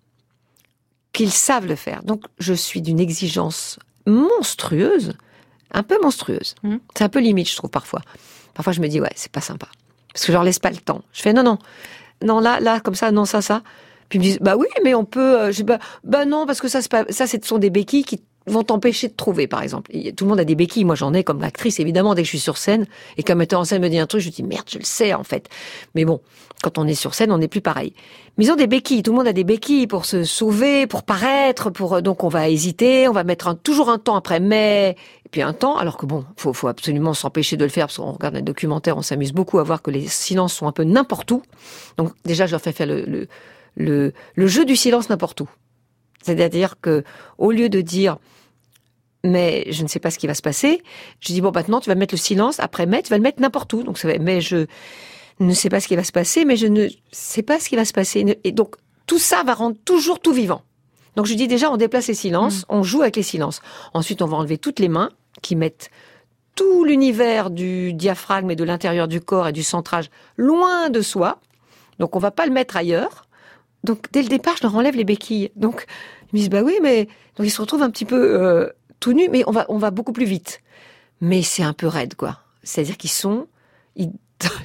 Qu'ils 1.13 1.33
savent 1.33 1.67
le 1.67 1.77
faire. 1.77 2.03
Donc 2.03 2.25
je 2.39 2.53
suis 2.53 2.83
d'une 2.83 3.01
exigence 3.01 3.79
monstrueuse, 4.07 5.15
un 5.73 5.83
peu 5.83 5.99
monstrueuse. 6.03 6.55
Mhm. 6.63 6.81
C'est 6.97 7.05
un 7.05 7.09
peu 7.09 7.21
limite, 7.21 7.49
je 7.49 7.57
trouve 7.57 7.71
parfois. 7.71 8.01
Parfois 8.55 8.73
je 8.73 8.81
me 8.81 8.89
dis 8.89 9.01
ouais, 9.01 9.13
c'est 9.15 9.33
pas 9.33 9.41
sympa. 9.41 9.69
Parce 10.13 10.23
que 10.23 10.29
je 10.29 10.33
leur 10.33 10.43
laisse 10.45 10.59
pas 10.59 10.71
le 10.71 10.77
temps. 10.79 11.03
Je 11.13 11.23
fais 11.23 11.33
non, 11.33 11.43
non, 11.43 11.59
non, 12.23 12.41
là, 12.41 12.61
là, 12.61 12.81
comme 12.81 12.95
ça, 12.97 13.13
non, 13.13 13.25
ça, 13.25 13.41
ça. 13.43 13.63
Puis 14.09 14.19
ils 14.19 14.21
me 14.21 14.25
disent, 14.25 14.39
bah 14.41 14.57
oui, 14.57 14.67
mais 14.83 14.93
on 14.95 15.05
peut, 15.05 15.41
euh, 15.41 15.53
je 15.53 15.63
pas, 15.63 15.79
bah 16.03 16.25
non, 16.25 16.45
parce 16.47 16.61
que 16.61 16.67
ça, 16.69 16.81
pas, 16.91 17.05
ça, 17.11 17.27
ce 17.29 17.37
sont 17.45 17.59
des 17.59 17.71
béquilles 17.71 18.03
qui 18.05 18.21
vont 18.47 18.65
t'empêcher 18.65 19.07
de 19.07 19.15
trouver, 19.15 19.47
par 19.47 19.63
exemple. 19.63 19.93
Tout 20.17 20.25
le 20.25 20.29
monde 20.29 20.41
a 20.41 20.45
des 20.45 20.57
béquilles. 20.57 20.85
Moi, 20.85 20.97
j'en 20.97 21.15
ai 21.15 21.23
comme 21.23 21.43
actrice, 21.45 21.79
évidemment, 21.79 22.15
dès 22.15 22.23
que 22.23 22.27
je 22.27 22.31
suis 22.31 22.41
sur 22.41 22.57
scène 22.59 22.87
et 23.17 23.23
qu'un 23.23 23.37
metteur 23.37 23.61
en 23.61 23.65
scène 23.65 23.81
me 23.83 23.89
dit 23.89 23.99
un 24.01 24.07
truc, 24.07 24.21
je 24.21 24.31
dis, 24.31 24.43
merde, 24.43 24.65
je 24.69 24.79
le 24.79 24.85
sais, 24.85 25.15
en 25.15 25.23
fait. 25.23 25.49
Mais 25.95 26.05
bon, 26.05 26.21
quand 26.63 26.77
on 26.77 26.89
est 26.89 26.95
sur 26.95 27.15
scène, 27.15 27.31
on 27.31 27.39
n'est 27.39 27.47
plus 27.49 27.61
pareil. 27.61 27.95
Mais 28.37 28.47
ils 28.47 28.51
ont 28.51 28.57
des 28.57 28.67
béquilles. 28.67 29.05
Tout 29.05 29.13
le 29.13 29.19
monde 29.19 29.29
a 29.29 29.33
des 29.33 29.45
béquilles 29.45 29.87
pour 29.87 30.05
se 30.07 30.25
sauver, 30.25 30.89
pour 30.89 31.05
paraître, 31.05 31.71
pour, 31.71 31.95
euh, 31.95 32.01
donc 32.01 32.25
on 32.25 32.29
va 32.29 32.49
hésiter, 32.49 33.07
on 33.07 33.13
va 33.13 33.23
mettre 33.23 33.47
un- 33.47 33.55
toujours 33.55 33.89
un 33.91 33.99
temps 33.99 34.17
après 34.17 34.41
mais, 34.41 34.97
puis 35.31 35.43
un 35.43 35.53
temps, 35.53 35.77
alors 35.77 35.97
que 35.97 36.07
bon, 36.07 36.25
faut, 36.37 36.53
faut 36.53 36.69
absolument 36.69 37.15
s'empêcher 37.15 37.57
de 37.57 37.65
le 37.65 37.71
faire 37.71 37.87
parce 37.87 37.99
qu'on 37.99 38.13
regarde 38.13 38.35
les 38.35 38.43
documentaires, 38.43 38.97
on 38.97 39.03
s'amuse 39.03 39.33
beaucoup 39.33 39.59
à 39.59 39.63
voir 39.63 39.83
que 39.83 39.91
les 39.91 40.09
silences 40.09 40.55
sont 40.55 40.67
un 40.67 40.73
peu 40.73 40.85
n'importe 40.85 41.31
où. 41.31 41.43
Donc 41.97 42.13
déjà, 42.25 42.47
je 42.47 42.53
leur 42.53 42.61
fais 42.61 42.73
faire 42.73 42.87
le, 42.87 43.05
le, 43.05 43.29
le, 43.77 44.13
le 44.35 44.47
jeu 44.47 44.65
du 44.65 44.77
silence 44.77 45.09
n'importe 45.09 45.41
où. 45.41 45.49
C'est-à-dire 46.23 46.81
que, 46.81 47.05
au 47.39 47.51
lieu 47.51 47.69
de 47.69 47.81
dire, 47.81 48.19
mais 49.25 49.67
je 49.71 49.83
ne 49.83 49.89
sais 49.89 50.01
pas 50.01 50.11
ce 50.11 50.19
qui 50.19 50.27
va 50.27 50.35
se 50.35 50.43
passer, 50.43 50.83
je 51.21 51.33
dis, 51.33 51.41
bon, 51.41 51.53
maintenant, 51.53 51.81
tu 51.81 51.89
vas 51.89 51.95
mettre 51.95 52.15
le 52.15 52.19
silence, 52.19 52.61
après 52.61 52.87
mais, 52.87 53.03
tu 53.03 53.11
vas 53.11 53.17
le 53.17 53.23
mettre 53.23 53.41
n'importe 53.41 53.73
où. 53.73 53.83
Donc, 53.83 53.99
ça 53.99 54.09
va, 54.09 54.19
mais 54.19 54.41
je 54.41 54.67
ne 55.39 55.53
sais 55.55 55.69
pas 55.69 55.81
ce 55.81 55.89
qui 55.89 55.97
va 55.97 56.05
se 56.05 56.13
passer, 56.13 56.45
mais 56.45 56.57
je 56.57 56.67
ne 56.67 56.89
sais 57.13 57.43
pas 57.43 57.59
ce 57.59 57.69
qui 57.69 57.77
va 57.77 57.85
se 57.85 57.93
passer. 57.93 58.39
Et 58.45 58.53
donc, 58.53 58.77
tout 59.07 59.19
ça 59.19 59.43
va 59.45 59.55
rendre 59.55 59.77
toujours 59.85 60.21
tout 60.21 60.33
vivant. 60.33 60.63
Donc, 61.17 61.27
je 61.27 61.35
dis 61.35 61.49
déjà, 61.49 61.71
on 61.71 61.77
déplace 61.77 62.07
les 62.09 62.15
silences, 62.15 62.65
on 62.69 62.83
joue 62.83 63.03
avec 63.03 63.17
les 63.17 63.23
silences. 63.23 63.61
Ensuite, 63.95 64.23
on 64.23 64.27
va 64.27 64.37
enlever 64.37 64.59
toutes 64.59 64.79
les 64.79 64.89
mains 64.89 65.11
qui 65.41 65.57
mettent 65.57 65.91
tout 66.55 66.85
l'univers 66.85 67.51
du 67.51 67.93
diaphragme 67.93 68.51
et 68.51 68.57
de 68.57 68.65
l'intérieur 68.65 69.09
du 69.09 69.21
corps 69.21 69.49
et 69.49 69.53
du 69.53 69.63
centrage 69.63 70.11
loin 70.37 70.91
de 70.91 71.01
soi. 71.01 71.41
Donc, 71.99 72.17
on 72.17 72.19
va 72.19 72.31
pas 72.31 72.47
le 72.47 72.53
mettre 72.53 72.77
ailleurs. 72.77 73.27
Donc, 73.85 74.11
dès 74.13 74.23
le 74.23 74.29
départ, 74.29 74.57
je 74.57 74.63
leur 74.65 74.75
enlève 74.75 74.97
les 74.97 75.05
béquilles. 75.05 75.51
Donc, 75.57 75.87
ils 76.33 76.37
me 76.37 76.39
disent, 76.39 76.51
bah 76.51 76.63
oui, 76.63 76.75
mais, 76.83 77.07
donc 77.37 77.47
ils 77.47 77.51
se 77.51 77.61
retrouvent 77.61 77.83
un 77.83 77.91
petit 77.91 78.05
peu, 78.05 78.43
euh, 78.43 78.69
tout 79.01 79.13
nus, 79.13 79.29
mais 79.31 79.43
on 79.47 79.53
va, 79.53 79.67
on 79.69 79.79
va 79.79 79.91
beaucoup 79.91 80.13
plus 80.13 80.27
vite. 80.27 80.61
Mais 81.21 81.43
c'est 81.43 81.63
un 81.63 81.73
peu 81.73 81.87
raide, 81.87 82.15
quoi. 82.15 82.41
C'est-à-dire 82.63 82.97
qu'ils 82.97 83.11
sont, 83.11 83.47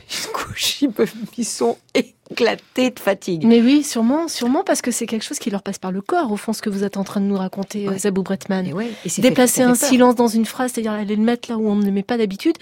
ils 0.09 0.13
se 0.15 0.27
couchent, 0.29 0.81
ils, 0.81 0.89
peuvent, 0.91 1.11
ils 1.38 1.45
sont 1.45 1.77
éclatés 1.93 2.91
de 2.91 2.99
fatigue. 2.99 3.45
Mais 3.45 3.61
oui, 3.61 3.83
sûrement, 3.83 4.27
sûrement 4.27 4.63
parce 4.63 4.81
que 4.81 4.91
c'est 4.91 5.05
quelque 5.05 5.23
chose 5.23 5.39
qui 5.39 5.49
leur 5.49 5.63
passe 5.63 5.79
par 5.79 5.91
le 5.91 6.01
corps, 6.01 6.31
au 6.31 6.38
fond, 6.38 6.53
ce 6.53 6.61
que 6.61 6.69
vous 6.69 6.83
êtes 6.83 6.97
en 6.97 7.03
train 7.03 7.21
de 7.21 7.25
nous 7.25 7.38
raconter, 7.38 7.88
euh, 7.88 7.91
Ouais. 7.91 7.99
Zabou 7.99 8.23
Bretman. 8.23 8.65
Et 8.65 8.73
ouais, 8.73 8.89
et 9.03 9.09
c'est 9.09 9.21
fait- 9.21 9.29
Déplacer 9.29 9.61
fait 9.61 9.63
un 9.63 9.75
silence 9.75 10.15
dans 10.15 10.27
une 10.27 10.45
phrase, 10.45 10.71
c'est-à-dire 10.73 10.91
aller 10.93 11.15
le 11.15 11.23
mettre 11.23 11.49
là 11.51 11.57
où 11.57 11.67
on 11.67 11.75
ne 11.75 11.85
le 11.85 11.91
met 11.91 12.03
pas 12.03 12.17
d'habitude. 12.17 12.55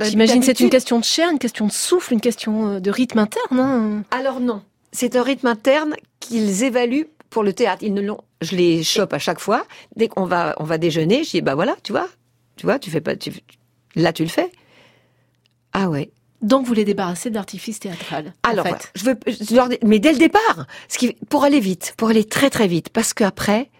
J'imagine 0.00 0.42
c'est 0.42 0.60
une 0.60 0.68
question 0.70 0.98
de 0.98 1.04
chair, 1.04 1.30
une 1.30 1.38
question 1.38 1.66
de 1.66 1.72
souffle, 1.72 2.12
une 2.12 2.20
question 2.20 2.68
euh, 2.74 2.80
de 2.80 2.90
rythme 2.90 3.18
interne. 3.18 3.58
hein. 3.60 4.04
Alors 4.10 4.40
non, 4.40 4.62
c'est 4.92 5.16
un 5.16 5.22
rythme 5.22 5.46
interne 5.46 5.94
qu'ils 6.20 6.64
évaluent 6.64 7.06
pour 7.30 7.42
le 7.42 7.54
théâtre. 7.54 7.82
Ils 7.82 7.94
ne 7.94 8.02
l'ont. 8.02 8.20
Je 8.42 8.54
les 8.56 8.82
chope 8.84 9.14
à 9.14 9.18
chaque 9.18 9.40
fois. 9.40 9.64
Dès 9.96 10.08
qu'on 10.08 10.26
va, 10.26 10.54
on 10.58 10.64
va 10.64 10.76
déjeuner, 10.76 11.24
je 11.24 11.30
dis 11.30 11.40
bah 11.40 11.54
voilà, 11.54 11.74
tu 11.82 11.92
vois, 11.92 12.08
tu 12.56 12.66
vois, 12.66 12.78
tu 12.78 12.90
fais 12.90 13.00
pas, 13.00 13.16
tu, 13.16 13.32
là 13.94 14.12
tu 14.12 14.22
le 14.22 14.28
fais. 14.28 14.52
Ah 15.72 15.88
ouais. 15.88 16.10
Donc 16.42 16.66
vous 16.66 16.74
les 16.74 16.84
débarrassez 16.84 17.30
de 17.30 17.34
l'artifice 17.34 17.80
théâtral. 17.80 18.32
en 18.44 18.50
Alors, 18.50 18.64
fait. 18.64 18.70
voilà. 18.70 18.84
je 18.94 19.04
veux, 19.04 19.18
je 19.48 19.54
leur 19.54 19.68
dis- 19.68 19.78
mais 19.82 19.98
dès 19.98 20.12
le 20.12 20.18
départ, 20.18 20.66
ce 20.88 20.98
qui, 20.98 21.14
pour 21.28 21.44
aller 21.44 21.60
vite, 21.60 21.94
pour 21.96 22.08
aller 22.10 22.24
très 22.24 22.50
très 22.50 22.66
vite, 22.68 22.90
parce 22.90 23.14
qu'après, 23.14 23.70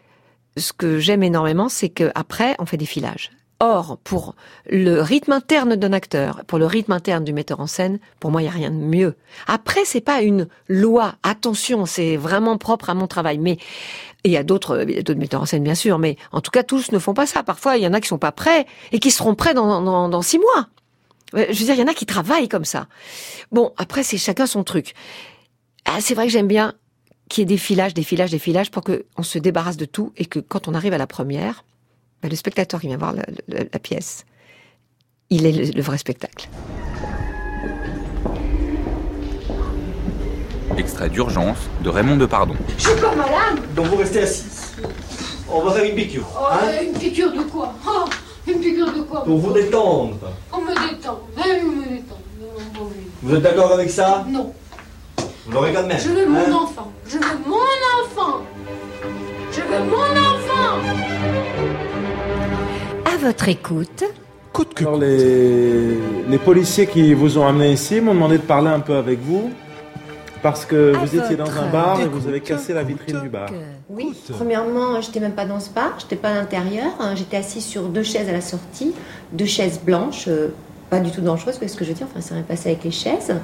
ce 0.57 0.73
que 0.73 0.99
j'aime 0.99 1.23
énormément, 1.23 1.69
c'est 1.69 1.90
que 1.90 2.11
après, 2.14 2.57
on 2.59 2.66
fait 2.66 2.79
des 2.79 2.87
filages. 2.87 3.31
Or, 3.59 3.99
pour 4.05 4.35
le 4.71 5.01
rythme 5.01 5.33
interne 5.33 5.77
d'un 5.77 5.95
acteur, 5.95 6.42
pour 6.47 6.59
le 6.59 6.66
rythme 6.66 6.92
interne 6.92 7.25
du 7.25 7.33
metteur 7.33 7.61
en 7.61 7.66
scène, 7.66 7.99
pour 8.21 8.31
moi, 8.31 8.42
il 8.42 8.45
y 8.45 8.49
a 8.49 8.51
rien 8.53 8.71
de 8.71 8.77
mieux. 8.77 9.14
Après, 9.47 9.81
c'est 9.87 10.03
pas 10.03 10.21
une 10.21 10.47
loi. 10.69 11.14
Attention, 11.23 11.87
c'est 11.87 12.16
vraiment 12.19 12.59
propre 12.59 12.90
à 12.90 12.95
mon 12.95 13.07
travail. 13.07 13.38
Mais 13.38 13.57
il 14.25 14.31
y 14.31 14.37
a 14.37 14.42
d'autres, 14.42 14.85
il 14.87 14.95
y 14.95 14.99
a 14.99 15.03
d'autres 15.03 15.19
metteurs 15.19 15.40
en 15.40 15.47
scène, 15.47 15.62
bien 15.62 15.75
sûr. 15.75 15.99
Mais 15.99 16.16
en 16.33 16.42
tout 16.42 16.51
cas, 16.51 16.64
tous 16.64 16.92
ne 16.92 16.99
font 16.99 17.14
pas 17.14 17.25
ça. 17.27 17.42
Parfois, 17.42 17.79
il 17.79 17.83
y 17.83 17.87
en 17.87 17.95
a 17.95 18.01
qui 18.03 18.09
sont 18.09 18.19
pas 18.19 18.33
prêts 18.33 18.66
et 18.92 18.99
qui 18.99 19.11
seront 19.11 19.35
prêts 19.35 19.55
dans, 19.55 19.81
dans, 19.81 20.11
dans 20.11 20.23
six 20.23 20.38
mois. 20.38 20.69
Je 21.35 21.39
veux 21.47 21.53
dire, 21.65 21.75
il 21.75 21.81
y 21.81 21.83
en 21.83 21.89
a 21.89 21.95
qui 21.95 22.07
travaillent 22.07 22.49
comme 22.49 22.65
ça. 22.65 22.87
Bon, 23.53 23.73
après, 23.79 24.03
c'est 24.03 24.17
chacun 24.19 24.47
son 24.47 24.62
truc. 24.65 24.95
Ah, 25.85 25.99
c'est 26.01 26.15
vrai 26.15 26.27
que 26.27 26.33
j'aime 26.33 26.47
bien 26.49 26.75
qu'il 27.29 27.43
y 27.43 27.45
ait 27.45 27.47
des 27.47 27.57
filages, 27.59 27.95
des 27.95 28.05
filages, 28.05 28.31
des 28.31 28.39
filages 28.39 28.71
pour 28.71 28.83
que 28.85 29.05
on 29.17 29.23
se 29.23 29.39
débarrasse 29.39 29.77
de 29.77 29.85
tout 29.87 30.12
et 30.17 30.27
que 30.27 30.39
quand 30.39 30.69
on 30.69 30.75
arrive 30.75 30.93
à 30.93 30.99
la 30.99 31.07
première, 31.09 31.65
ben, 32.23 32.29
le 32.29 32.37
spectateur 32.37 32.81
qui 32.81 32.87
vient 32.87 32.97
voir 32.97 33.12
la, 33.12 33.25
la- 33.49 33.65
la 33.73 33.79
pièce, 33.81 34.25
il 35.31 35.45
est 35.47 35.53
le, 35.53 35.65
le 35.73 35.83
vrai 35.83 35.99
spectacle. 35.99 36.49
Extrait 40.77 41.09
d'urgence 41.09 41.59
de 41.83 41.89
Raymond 41.89 42.17
Depardon. 42.17 42.55
Je 42.79 42.89
suis 42.89 43.01
pas 43.01 43.15
malade. 43.15 43.59
Donc 43.75 43.87
vous 43.87 43.97
restez 43.97 44.23
assis. 44.23 44.45
On 45.51 45.62
va 45.62 45.73
faire 45.73 45.85
une 45.85 45.95
piqûre. 45.95 46.27
Oh, 46.39 46.45
hein, 46.51 46.83
une 46.83 46.93
piqûre 46.99 47.33
de 47.33 47.43
quoi? 47.43 47.75
Oh, 47.87 48.05
Une 48.48 48.61
piqûre 48.61 48.92
de 48.92 49.02
quoi 49.02 49.24
pour 49.24 49.38
vous 49.38 49.52
détendre. 49.52 50.16
On 50.52 50.61
me 50.61 50.90
détend. 50.90 51.20
Eh, 51.37 51.62
on 51.64 51.72
me 51.72 51.85
détend. 51.88 52.18
Vous 53.22 53.35
êtes 53.35 53.42
d'accord 53.42 53.72
avec 53.72 53.90
ça 53.90 54.24
Non. 54.28 54.52
Vous 55.46 55.52
l'aurez 55.52 55.72
quand 55.72 55.87
même. 55.87 55.98
Je 55.98 56.09
veux 56.09 56.26
mon 56.26 56.38
hein 56.38 56.52
enfant. 56.52 56.92
Je 57.09 57.18
veux 57.18 57.38
mon 57.46 57.56
enfant. 58.02 58.42
Je 59.52 59.61
veux 59.61 59.85
mon 59.85 59.96
enfant. 59.96 60.78
À 63.04 63.16
votre 63.16 63.48
écoute. 63.48 64.04
Alors, 64.78 64.96
les, 64.96 65.98
les 66.28 66.38
policiers 66.38 66.87
qui 66.87 67.12
vous 67.12 67.37
ont 67.37 67.46
amené 67.46 67.72
ici 67.72 68.00
m'ont 68.00 68.14
demandé 68.14 68.38
de 68.38 68.42
parler 68.42 68.68
un 68.68 68.80
peu 68.80 68.94
avec 68.94 69.18
vous 69.20 69.50
parce 70.46 70.64
que 70.64 70.94
À 70.94 70.98
vous 70.98 71.16
étiez 71.18 71.35
dans 71.35 71.50
un 71.50 71.66
bar 71.72 72.00
et 72.00 72.06
vous 72.06 72.28
avez 72.28 72.40
cassé 72.40 72.72
la 72.72 72.85
vitrine 72.85 73.20
du 73.20 73.28
bar. 73.28 73.48
Oui, 73.90 74.12
premièrement, 74.30 75.00
j'étais 75.00 75.18
même 75.18 75.32
pas 75.32 75.44
dans 75.44 75.59
ce 75.59 75.70
bar, 75.70 75.94
j'étais 75.98 76.14
pas 76.14 76.28
à 76.28 76.35
l'intérieur. 76.35 76.92
hein. 77.00 77.14
J'étais 77.16 77.37
assise 77.37 77.64
sur 77.64 77.82
deux 77.88 78.04
chaises 78.04 78.28
à 78.28 78.32
la 78.32 78.40
sortie, 78.40 78.94
deux 79.32 79.44
chaises 79.46 79.80
blanches, 79.80 80.26
euh, 80.28 80.54
pas 80.88 81.00
du 81.00 81.11
tout 81.11 81.20
dangereuses, 81.20 81.54
vous 81.54 81.59
voyez 81.62 81.72
ce 81.72 81.76
que 81.76 81.85
je 81.85 81.88
veux 81.90 81.96
dire, 81.96 82.06
enfin, 82.09 82.20
ça 82.20 82.35
rien 82.37 82.44
passé 82.44 82.68
avec 82.70 82.85
les 82.85 82.92
chaises. 82.92 83.35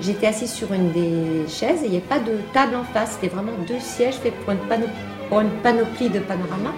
J'étais 0.00 0.26
assise 0.26 0.52
sur 0.52 0.70
une 0.74 0.92
des 0.92 1.48
chaises 1.48 1.80
et 1.82 1.86
il 1.86 1.90
n'y 1.92 1.96
avait 1.96 2.04
pas 2.06 2.18
de 2.18 2.32
table 2.52 2.74
en 2.76 2.84
face, 2.84 3.12
c'était 3.18 3.34
vraiment 3.34 3.52
deux 3.66 3.80
sièges 3.80 4.16
faits 4.16 4.34
pour 4.44 4.52
une, 4.52 4.58
pano- 4.68 4.90
pour 5.30 5.40
une 5.40 5.48
panoplie 5.62 6.10
de 6.10 6.18
panorama. 6.18 6.72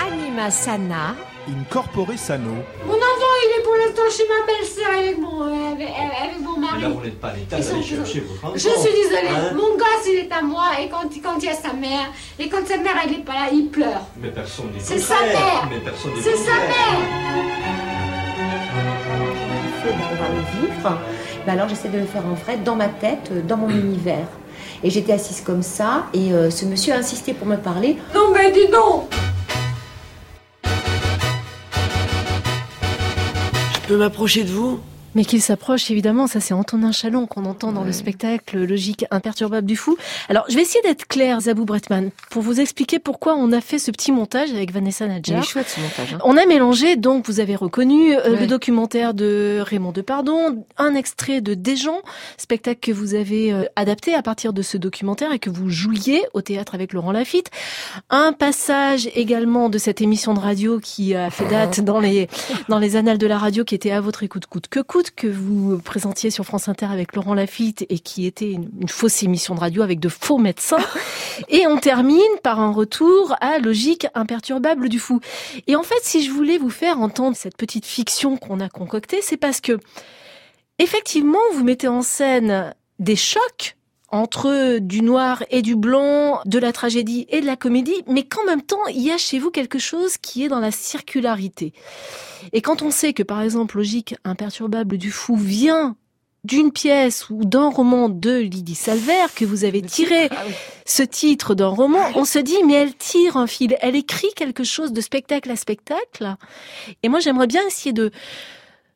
Anima 0.00 0.50
Sana. 0.50 1.14
Incorporé 1.48 2.16
Sano. 2.18 2.50
Mon 2.86 2.92
enfant, 2.92 3.17
il 3.44 3.60
est 3.60 3.62
pour 3.62 3.74
l'instant 3.74 4.02
chez 4.10 4.24
ma 4.28 4.46
belle-sœur 4.46 4.98
avec 4.98 5.18
mon, 5.18 5.42
euh, 5.42 5.72
avec, 5.72 5.88
avec 5.88 6.40
mon 6.40 6.58
Mais 6.58 6.66
mari. 6.66 6.82
là, 6.82 6.88
vous 6.88 7.00
n'êtes 7.00 7.20
pas 7.20 7.28
à 7.28 7.34
l'état 7.36 7.56
d'aller 7.58 7.68
toujours- 7.68 7.84
chercher 8.06 8.20
votre 8.20 8.44
enfant. 8.44 8.52
Je 8.54 8.60
suis 8.60 8.92
désolée, 9.02 9.28
hein. 9.28 9.52
mon 9.54 9.76
gosse 9.76 10.06
il 10.06 10.18
est 10.20 10.32
à 10.32 10.42
moi 10.42 10.64
et 10.80 10.88
quand, 10.88 11.08
quand 11.22 11.38
il 11.38 11.44
y 11.44 11.48
a 11.48 11.54
sa 11.54 11.72
mère, 11.72 12.08
et 12.38 12.48
quand 12.48 12.66
sa 12.66 12.76
mère 12.78 12.94
elle 13.04 13.12
est 13.12 13.24
pas 13.24 13.32
là, 13.34 13.48
il 13.52 13.66
pleure. 13.68 14.02
Mais 14.20 14.28
personne 14.30 14.66
n'est 14.74 14.80
C'est 14.80 14.98
sa 14.98 15.20
mère. 15.20 15.68
Mais 15.70 15.78
personne 15.80 16.14
n'est 16.14 16.22
C'est 16.22 16.36
sa 16.36 16.52
mère 16.54 17.00
Il 19.66 19.72
faut 19.82 19.94
pouvoir 19.94 20.28
le 20.30 20.60
vivre. 20.66 20.98
Ben 21.46 21.52
alors 21.54 21.68
j'essaie 21.68 21.88
de 21.88 21.98
le 21.98 22.04
faire 22.06 22.24
en 22.26 22.34
vrai, 22.34 22.56
dans 22.58 22.76
ma 22.76 22.88
tête, 22.88 23.30
euh, 23.32 23.40
dans 23.42 23.56
mon 23.56 23.68
univers. 23.86 24.26
Et 24.82 24.90
j'étais 24.90 25.12
assise 25.12 25.40
comme 25.40 25.62
ça, 25.62 26.06
et 26.14 26.32
euh, 26.32 26.50
ce 26.50 26.64
monsieur 26.64 26.92
a 26.92 26.96
insisté 26.98 27.32
pour 27.32 27.46
me 27.46 27.56
parler. 27.56 27.96
Non 28.14 28.30
mais 28.32 28.50
dis 28.52 28.68
donc 28.68 29.10
peux 33.88 33.96
m'approcher 33.96 34.44
de 34.44 34.50
vous? 34.50 34.80
Mais 35.18 35.24
qu'il 35.24 35.42
s'approche, 35.42 35.90
évidemment, 35.90 36.28
ça 36.28 36.38
c'est 36.38 36.54
Antonin 36.54 36.92
Chalon 36.92 37.26
qu'on 37.26 37.44
entend 37.44 37.72
dans 37.72 37.82
le 37.82 37.90
spectacle 37.90 38.56
Logique 38.64 39.04
imperturbable 39.10 39.66
du 39.66 39.74
fou. 39.74 39.96
Alors, 40.28 40.44
je 40.48 40.54
vais 40.54 40.62
essayer 40.62 40.80
d'être 40.82 41.08
claire, 41.08 41.40
Zabou 41.40 41.64
Bretman, 41.64 42.10
pour 42.30 42.40
vous 42.42 42.60
expliquer 42.60 43.00
pourquoi 43.00 43.34
on 43.34 43.50
a 43.50 43.60
fait 43.60 43.80
ce 43.80 43.90
petit 43.90 44.12
montage 44.12 44.50
avec 44.52 44.72
Vanessa 44.72 45.06
Il 45.06 45.10
Nadjar. 45.10 45.40
est 45.42 45.42
chouette 45.46 45.66
ce 45.68 45.80
montage. 45.80 46.14
hein. 46.14 46.18
On 46.22 46.36
a 46.36 46.46
mélangé, 46.46 46.94
donc 46.94 47.26
vous 47.26 47.40
avez 47.40 47.56
reconnu, 47.56 48.14
euh, 48.16 48.30
Ouais. 48.30 48.40
le 48.42 48.46
documentaire 48.46 49.12
de 49.12 49.58
Raymond 49.60 49.90
Depardon, 49.90 50.64
un 50.76 50.94
extrait 50.94 51.40
de 51.40 51.54
Desjans, 51.54 52.02
spectacle 52.36 52.78
que 52.80 52.92
vous 52.92 53.14
avez 53.14 53.52
euh, 53.52 53.64
adapté 53.74 54.14
à 54.14 54.22
partir 54.22 54.52
de 54.52 54.62
ce 54.62 54.76
documentaire 54.76 55.32
et 55.32 55.40
que 55.40 55.50
vous 55.50 55.68
jouiez 55.68 56.22
au 56.32 56.42
théâtre 56.42 56.76
avec 56.76 56.92
Laurent 56.92 57.10
Lafitte. 57.10 57.48
Un 58.08 58.32
passage 58.32 59.08
également 59.16 59.68
de 59.68 59.78
cette 59.78 60.00
émission 60.00 60.32
de 60.32 60.38
radio 60.38 60.78
qui 60.78 61.16
a 61.16 61.28
fait 61.30 61.46
date 61.50 61.80
dans 61.80 61.98
les, 61.98 62.28
dans 62.68 62.78
les 62.78 62.94
annales 62.94 63.18
de 63.18 63.26
la 63.26 63.36
radio, 63.38 63.64
qui 63.64 63.74
était 63.74 63.90
à 63.90 64.00
votre 64.00 64.22
écoute 64.22 64.46
coûte 64.46 64.68
que 64.68 64.78
coûte, 64.78 65.07
que 65.10 65.26
vous 65.26 65.78
présentiez 65.78 66.30
sur 66.30 66.44
France 66.44 66.68
Inter 66.68 66.86
avec 66.86 67.14
Laurent 67.14 67.34
Lafitte 67.34 67.86
et 67.88 67.98
qui 67.98 68.26
était 68.26 68.50
une, 68.50 68.68
une 68.80 68.88
fausse 68.88 69.22
émission 69.22 69.54
de 69.54 69.60
radio 69.60 69.82
avec 69.82 70.00
de 70.00 70.08
faux 70.08 70.38
médecins. 70.38 70.78
Et 71.48 71.66
on 71.66 71.78
termine 71.78 72.18
par 72.42 72.60
un 72.60 72.72
retour 72.72 73.36
à 73.40 73.58
logique 73.58 74.06
imperturbable 74.14 74.88
du 74.88 74.98
fou. 74.98 75.20
Et 75.66 75.76
en 75.76 75.82
fait, 75.82 76.00
si 76.02 76.24
je 76.24 76.30
voulais 76.30 76.58
vous 76.58 76.70
faire 76.70 77.00
entendre 77.00 77.36
cette 77.36 77.56
petite 77.56 77.86
fiction 77.86 78.36
qu'on 78.36 78.60
a 78.60 78.68
concoctée, 78.68 79.20
c'est 79.22 79.36
parce 79.36 79.60
que, 79.60 79.78
effectivement, 80.78 81.38
vous 81.54 81.64
mettez 81.64 81.88
en 81.88 82.02
scène 82.02 82.74
des 82.98 83.16
chocs 83.16 83.77
entre 84.10 84.78
du 84.78 85.02
noir 85.02 85.44
et 85.50 85.62
du 85.62 85.76
blanc, 85.76 86.40
de 86.46 86.58
la 86.58 86.72
tragédie 86.72 87.26
et 87.28 87.40
de 87.40 87.46
la 87.46 87.56
comédie, 87.56 88.02
mais 88.06 88.22
qu'en 88.22 88.44
même 88.44 88.62
temps, 88.62 88.86
il 88.88 89.02
y 89.02 89.10
a 89.10 89.18
chez 89.18 89.38
vous 89.38 89.50
quelque 89.50 89.78
chose 89.78 90.16
qui 90.16 90.44
est 90.44 90.48
dans 90.48 90.60
la 90.60 90.70
circularité. 90.70 91.72
Et 92.52 92.62
quand 92.62 92.82
on 92.82 92.90
sait 92.90 93.12
que, 93.12 93.22
par 93.22 93.42
exemple, 93.42 93.76
Logique 93.76 94.14
imperturbable 94.24 94.96
du 94.96 95.10
fou 95.10 95.36
vient 95.36 95.96
d'une 96.44 96.72
pièce 96.72 97.28
ou 97.30 97.44
d'un 97.44 97.68
roman 97.68 98.08
de 98.08 98.38
Lydie 98.38 98.74
Salver, 98.74 99.26
que 99.34 99.44
vous 99.44 99.64
avez 99.64 99.82
tiré 99.82 100.28
Ah 100.30 100.44
oui. 100.46 100.54
ce 100.86 101.02
titre 101.02 101.54
d'un 101.54 101.66
roman, 101.68 102.00
on 102.14 102.24
se 102.24 102.38
dit, 102.38 102.56
mais 102.64 102.74
elle 102.74 102.94
tire 102.94 103.36
un 103.36 103.46
fil, 103.46 103.76
elle 103.80 103.96
écrit 103.96 104.32
quelque 104.34 104.64
chose 104.64 104.92
de 104.92 105.00
spectacle 105.00 105.50
à 105.50 105.56
spectacle. 105.56 106.36
Et 107.02 107.08
moi, 107.08 107.20
j'aimerais 107.20 107.48
bien 107.48 107.66
essayer 107.66 107.92
de, 107.92 108.12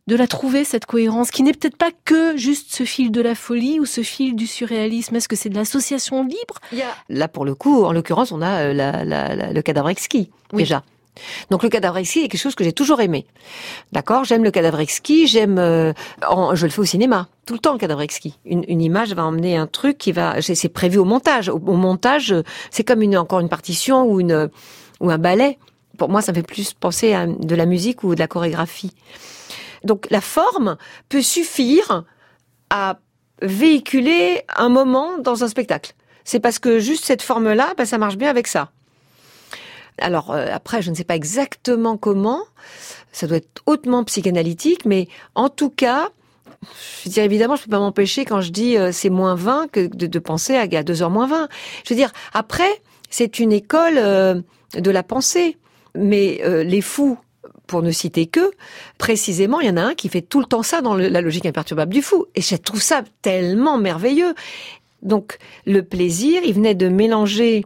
de 0.08 0.16
la 0.16 0.26
trouver, 0.26 0.64
cette 0.64 0.84
cohérence, 0.86 1.30
qui 1.30 1.42
n'est 1.44 1.52
peut-être 1.52 1.76
pas 1.76 1.90
que 2.04 2.36
juste 2.36 2.74
ce 2.74 2.82
fil 2.84 3.12
de 3.12 3.20
la 3.20 3.34
folie 3.36 3.78
ou 3.78 3.84
ce 3.86 4.02
fil 4.02 4.34
du 4.34 4.46
surréalisme. 4.48 5.14
Est-ce 5.14 5.28
que 5.28 5.36
c'est 5.36 5.48
de 5.48 5.54
l'association 5.54 6.24
libre? 6.24 6.58
Là, 7.08 7.28
pour 7.28 7.44
le 7.44 7.54
coup, 7.54 7.84
en 7.84 7.92
l'occurrence, 7.92 8.32
on 8.32 8.42
a 8.42 8.62
euh, 8.66 8.72
la- 8.72 9.04
la- 9.04 9.34
la- 9.36 9.52
le 9.52 9.62
cadavre 9.62 9.88
exquis, 9.90 10.30
Oui. 10.52 10.62
déjà. 10.62 10.82
Donc 11.50 11.62
le 11.62 11.68
cadavre 11.68 11.98
exquis 11.98 12.20
est 12.20 12.28
quelque 12.28 12.40
chose 12.40 12.54
que 12.54 12.64
j'ai 12.64 12.72
toujours 12.72 13.00
aimé. 13.02 13.26
D'accord? 13.92 14.24
J'aime 14.24 14.42
le 14.44 14.50
cadavre 14.50 14.80
exquis, 14.80 15.26
j'aime... 15.26 15.58
euh, 15.58 15.92
en- 16.26 16.54
je 16.54 16.64
le 16.66 16.72
fais 16.72 16.80
au 16.80 16.84
cinéma, 16.86 17.28
tout 17.46 17.52
le 17.52 17.58
temps 17.60 17.74
le 17.74 17.78
cadavre 17.78 18.00
exquis. 18.00 18.38
Une, 18.46 18.64
une 18.66 18.80
image 18.80 19.12
va 19.14 19.24
emmener 19.24 19.56
un 19.56 19.66
truc 19.66 19.98
qui 19.98 20.10
va... 20.10 20.40
c'est- 20.40 20.68
prévu 20.70 20.98
au 20.98 21.04
montage. 21.04 21.48
Au, 21.50 21.56
au 21.66 21.74
montage, 21.74 22.34
c'est 22.70 22.82
comme 22.82 23.02
une, 23.02 23.16
encore 23.18 23.40
une 23.40 23.50
partition 23.50 24.04
ou, 24.10 24.20
une, 24.20 24.48
ou 25.00 25.10
un 25.10 25.18
ballet. 25.18 25.58
Pour 25.98 26.08
moi, 26.08 26.22
ça 26.22 26.32
me 26.32 26.36
fait 26.36 26.42
plus 26.42 26.72
penser 26.72 27.12
à 27.12 27.26
de 27.26 27.54
la 27.54 27.66
musique 27.66 28.02
ou 28.04 28.14
de 28.14 28.18
la 28.20 28.26
chorégraphie. 28.26 28.92
Donc 29.84 30.06
la 30.10 30.20
forme 30.20 30.76
peut 31.08 31.22
suffire 31.22 32.04
à 32.70 32.98
véhiculer 33.42 34.42
un 34.56 34.68
moment 34.68 35.18
dans 35.18 35.44
un 35.44 35.48
spectacle. 35.48 35.94
C'est 36.24 36.40
parce 36.40 36.58
que 36.58 36.78
juste 36.78 37.04
cette 37.04 37.22
forme-là, 37.22 37.74
ben, 37.76 37.84
ça 37.84 37.98
marche 37.98 38.16
bien 38.16 38.30
avec 38.30 38.46
ça. 38.46 38.70
Alors 39.98 40.30
euh, 40.30 40.46
après, 40.52 40.82
je 40.82 40.90
ne 40.90 40.94
sais 40.94 41.04
pas 41.04 41.16
exactement 41.16 41.96
comment. 41.96 42.42
Ça 43.12 43.26
doit 43.26 43.38
être 43.38 43.62
hautement 43.66 44.04
psychanalytique, 44.04 44.86
mais 44.86 45.08
en 45.34 45.48
tout 45.48 45.70
cas, 45.70 46.08
je 46.62 47.08
veux 47.08 47.12
dire, 47.12 47.24
évidemment, 47.24 47.56
je 47.56 47.64
peux 47.64 47.70
pas 47.70 47.78
m'empêcher 47.78 48.24
quand 48.24 48.40
je 48.40 48.50
dis 48.50 48.78
euh, 48.78 48.90
c'est 48.92 49.10
moins 49.10 49.34
20 49.34 49.70
que 49.70 49.86
de, 49.86 50.18
penser 50.18 50.56
à, 50.56 50.62
à 50.62 50.66
2h 50.66 51.10
moins 51.10 51.26
20. 51.26 51.48
Je 51.84 51.90
veux 51.90 51.96
dire, 51.96 52.12
après, 52.32 52.70
c'est 53.10 53.38
une 53.38 53.52
école 53.52 53.98
euh, 53.98 54.40
de 54.74 54.90
la 54.90 55.02
pensée. 55.02 55.58
Mais 55.94 56.40
les 56.64 56.80
fous, 56.80 57.18
pour 57.66 57.82
ne 57.82 57.90
citer 57.90 58.26
que, 58.26 58.50
précisément, 58.98 59.60
il 59.60 59.68
y 59.68 59.70
en 59.70 59.76
a 59.76 59.82
un 59.82 59.94
qui 59.94 60.08
fait 60.08 60.22
tout 60.22 60.40
le 60.40 60.46
temps 60.46 60.62
ça 60.62 60.80
dans 60.80 60.94
la 60.94 61.20
logique 61.20 61.46
imperturbable 61.46 61.92
du 61.92 62.02
fou. 62.02 62.26
Et 62.34 62.40
je 62.40 62.56
trouve 62.56 62.82
ça 62.82 63.02
tellement 63.22 63.78
merveilleux. 63.78 64.34
Donc, 65.02 65.38
le 65.66 65.82
plaisir, 65.82 66.42
il 66.44 66.54
venait 66.54 66.74
de 66.74 66.88
mélanger 66.88 67.64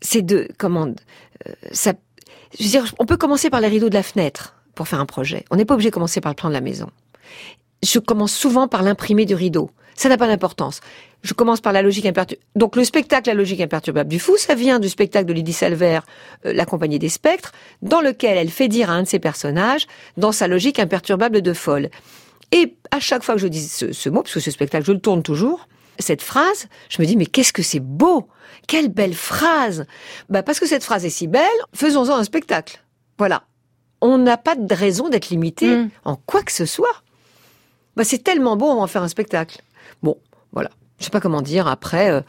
ces 0.00 0.22
deux, 0.22 0.48
comment, 0.58 0.86
euh, 0.86 1.52
ça, 1.72 1.94
je 2.58 2.64
veux 2.64 2.70
dire, 2.70 2.94
on 2.98 3.06
peut 3.06 3.16
commencer 3.16 3.50
par 3.50 3.60
les 3.60 3.68
rideaux 3.68 3.88
de 3.88 3.94
la 3.94 4.02
fenêtre, 4.02 4.56
pour 4.74 4.86
faire 4.86 5.00
un 5.00 5.06
projet. 5.06 5.44
On 5.50 5.56
n'est 5.56 5.64
pas 5.64 5.74
obligé 5.74 5.90
de 5.90 5.94
commencer 5.94 6.20
par 6.20 6.32
le 6.32 6.36
plan 6.36 6.48
de 6.48 6.54
la 6.54 6.60
maison. 6.60 6.88
Je 7.82 7.98
commence 7.98 8.32
souvent 8.32 8.68
par 8.68 8.82
l'imprimé 8.82 9.24
du 9.24 9.34
rideau. 9.34 9.70
Ça 9.96 10.08
n'a 10.08 10.16
pas 10.18 10.26
d'importance. 10.26 10.80
Je 11.22 11.32
commence 11.32 11.60
par 11.60 11.72
la 11.72 11.82
logique 11.82 12.06
imperturbable. 12.06 12.44
Donc 12.54 12.76
le 12.76 12.84
spectacle 12.84 13.28
La 13.28 13.34
logique 13.34 13.60
imperturbable 13.60 14.10
du 14.10 14.18
fou, 14.20 14.36
ça 14.36 14.54
vient 14.54 14.78
du 14.78 14.88
spectacle 14.88 15.26
de 15.26 15.32
Lydie 15.32 15.52
Salver, 15.54 16.00
euh, 16.44 16.52
La 16.52 16.66
compagnie 16.66 16.98
des 16.98 17.08
spectres, 17.08 17.52
dans 17.82 18.00
lequel 18.00 18.36
elle 18.36 18.50
fait 18.50 18.68
dire 18.68 18.90
à 18.90 18.94
un 18.94 19.02
de 19.02 19.08
ses 19.08 19.18
personnages, 19.18 19.86
dans 20.16 20.32
sa 20.32 20.46
logique 20.48 20.78
imperturbable 20.78 21.40
de 21.42 21.52
folle. 21.52 21.88
Et 22.52 22.76
à 22.90 23.00
chaque 23.00 23.22
fois 23.24 23.34
que 23.34 23.40
je 23.40 23.48
dis 23.48 23.66
ce, 23.66 23.92
ce 23.92 24.08
mot, 24.08 24.22
parce 24.22 24.34
que 24.34 24.40
ce 24.40 24.50
spectacle, 24.50 24.84
je 24.86 24.92
le 24.92 25.00
tourne 25.00 25.22
toujours, 25.22 25.66
cette 25.98 26.22
phrase, 26.22 26.66
je 26.90 27.00
me 27.00 27.06
dis, 27.06 27.16
mais 27.16 27.26
qu'est-ce 27.26 27.52
que 27.54 27.62
c'est 27.62 27.80
beau 27.80 28.28
Quelle 28.68 28.88
belle 28.88 29.14
phrase 29.14 29.86
bah 30.28 30.42
Parce 30.42 30.60
que 30.60 30.66
cette 30.66 30.84
phrase 30.84 31.04
est 31.06 31.10
si 31.10 31.26
belle, 31.26 31.42
faisons-en 31.74 32.16
un 32.16 32.24
spectacle. 32.24 32.84
Voilà. 33.18 33.44
On 34.02 34.18
n'a 34.18 34.36
pas 34.36 34.54
de 34.54 34.74
raison 34.74 35.08
d'être 35.08 35.30
limité 35.30 35.74
Mm. 35.74 35.90
en 36.04 36.16
quoi 36.16 36.42
que 36.42 36.52
ce 36.52 36.66
soit. 36.66 37.02
Bah, 37.96 38.04
c'est 38.04 38.22
tellement 38.22 38.56
beau, 38.58 38.66
on 38.66 38.76
va 38.76 38.82
en 38.82 38.86
faire 38.86 39.02
un 39.02 39.08
spectacle. 39.08 39.62
Bon, 40.02 40.16
voilà. 40.52 40.70
Je 40.98 41.04
sais 41.04 41.10
pas 41.10 41.20
comment 41.20 41.42
dire. 41.42 41.66
Après, 41.66 42.10
euh, 42.10 42.20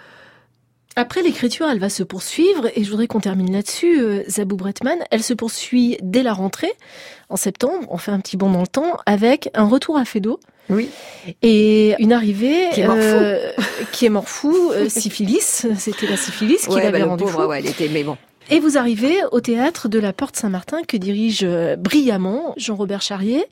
Après, 0.95 1.21
l'écriture, 1.21 1.67
elle 1.69 1.80
va 1.80 1.89
se 1.89 2.03
poursuivre 2.03 2.67
et 2.75 2.84
je 2.84 2.89
voudrais 2.89 3.08
qu'on 3.08 3.19
termine 3.19 3.51
là-dessus. 3.53 3.99
euh, 4.01 4.23
Zabou 4.27 4.56
Bretman, 4.56 4.97
elle 5.12 5.23
se 5.23 5.34
poursuit 5.34 5.97
dès 6.01 6.23
la 6.23 6.34
rentrée, 6.34 6.71
en 7.30 7.36
septembre. 7.38 7.86
On 7.89 7.97
fait 7.97 8.12
un 8.12 8.19
petit 8.19 8.36
bond 8.36 8.49
dans 8.51 8.62
le 8.62 8.67
temps 8.67 8.97
avec 9.06 9.49
un 9.53 9.65
retour 9.67 9.97
à 9.97 10.06
Fédo. 10.06 10.39
Oui. 10.69 10.89
Et 11.43 11.95
une 11.99 12.12
arrivée 12.12 12.69
Qui 12.73 12.82
est 12.82 12.88
mort 12.88 12.97
euh, 12.99 13.51
qui 13.93 14.06
est 14.06 14.10
mort 14.10 14.27
fou, 14.27 14.71
euh, 14.73 14.89
syphilis. 14.89 15.65
C'était 15.77 16.08
la 16.08 16.17
syphilis 16.17 16.67
qui 16.67 16.73
ouais, 16.75 16.84
l'avait 16.84 16.99
bah, 16.99 17.06
rendu 17.06 17.23
pauvre, 17.23 17.43
fou. 17.43 17.47
ouais, 17.49 17.60
elle 17.60 17.67
était, 17.67 17.88
mais 17.89 18.03
bon. 18.03 18.17
Et 18.49 18.60
vous 18.60 18.77
arrivez 18.77 19.15
au 19.32 19.39
théâtre 19.39 19.88
de 19.89 19.99
la 19.99 20.12
Porte 20.13 20.36
Saint-Martin 20.36 20.82
que 20.88 20.97
dirige 20.97 21.45
brillamment 21.77 22.53
Jean-Robert 22.58 23.01
Charrier. 23.01 23.45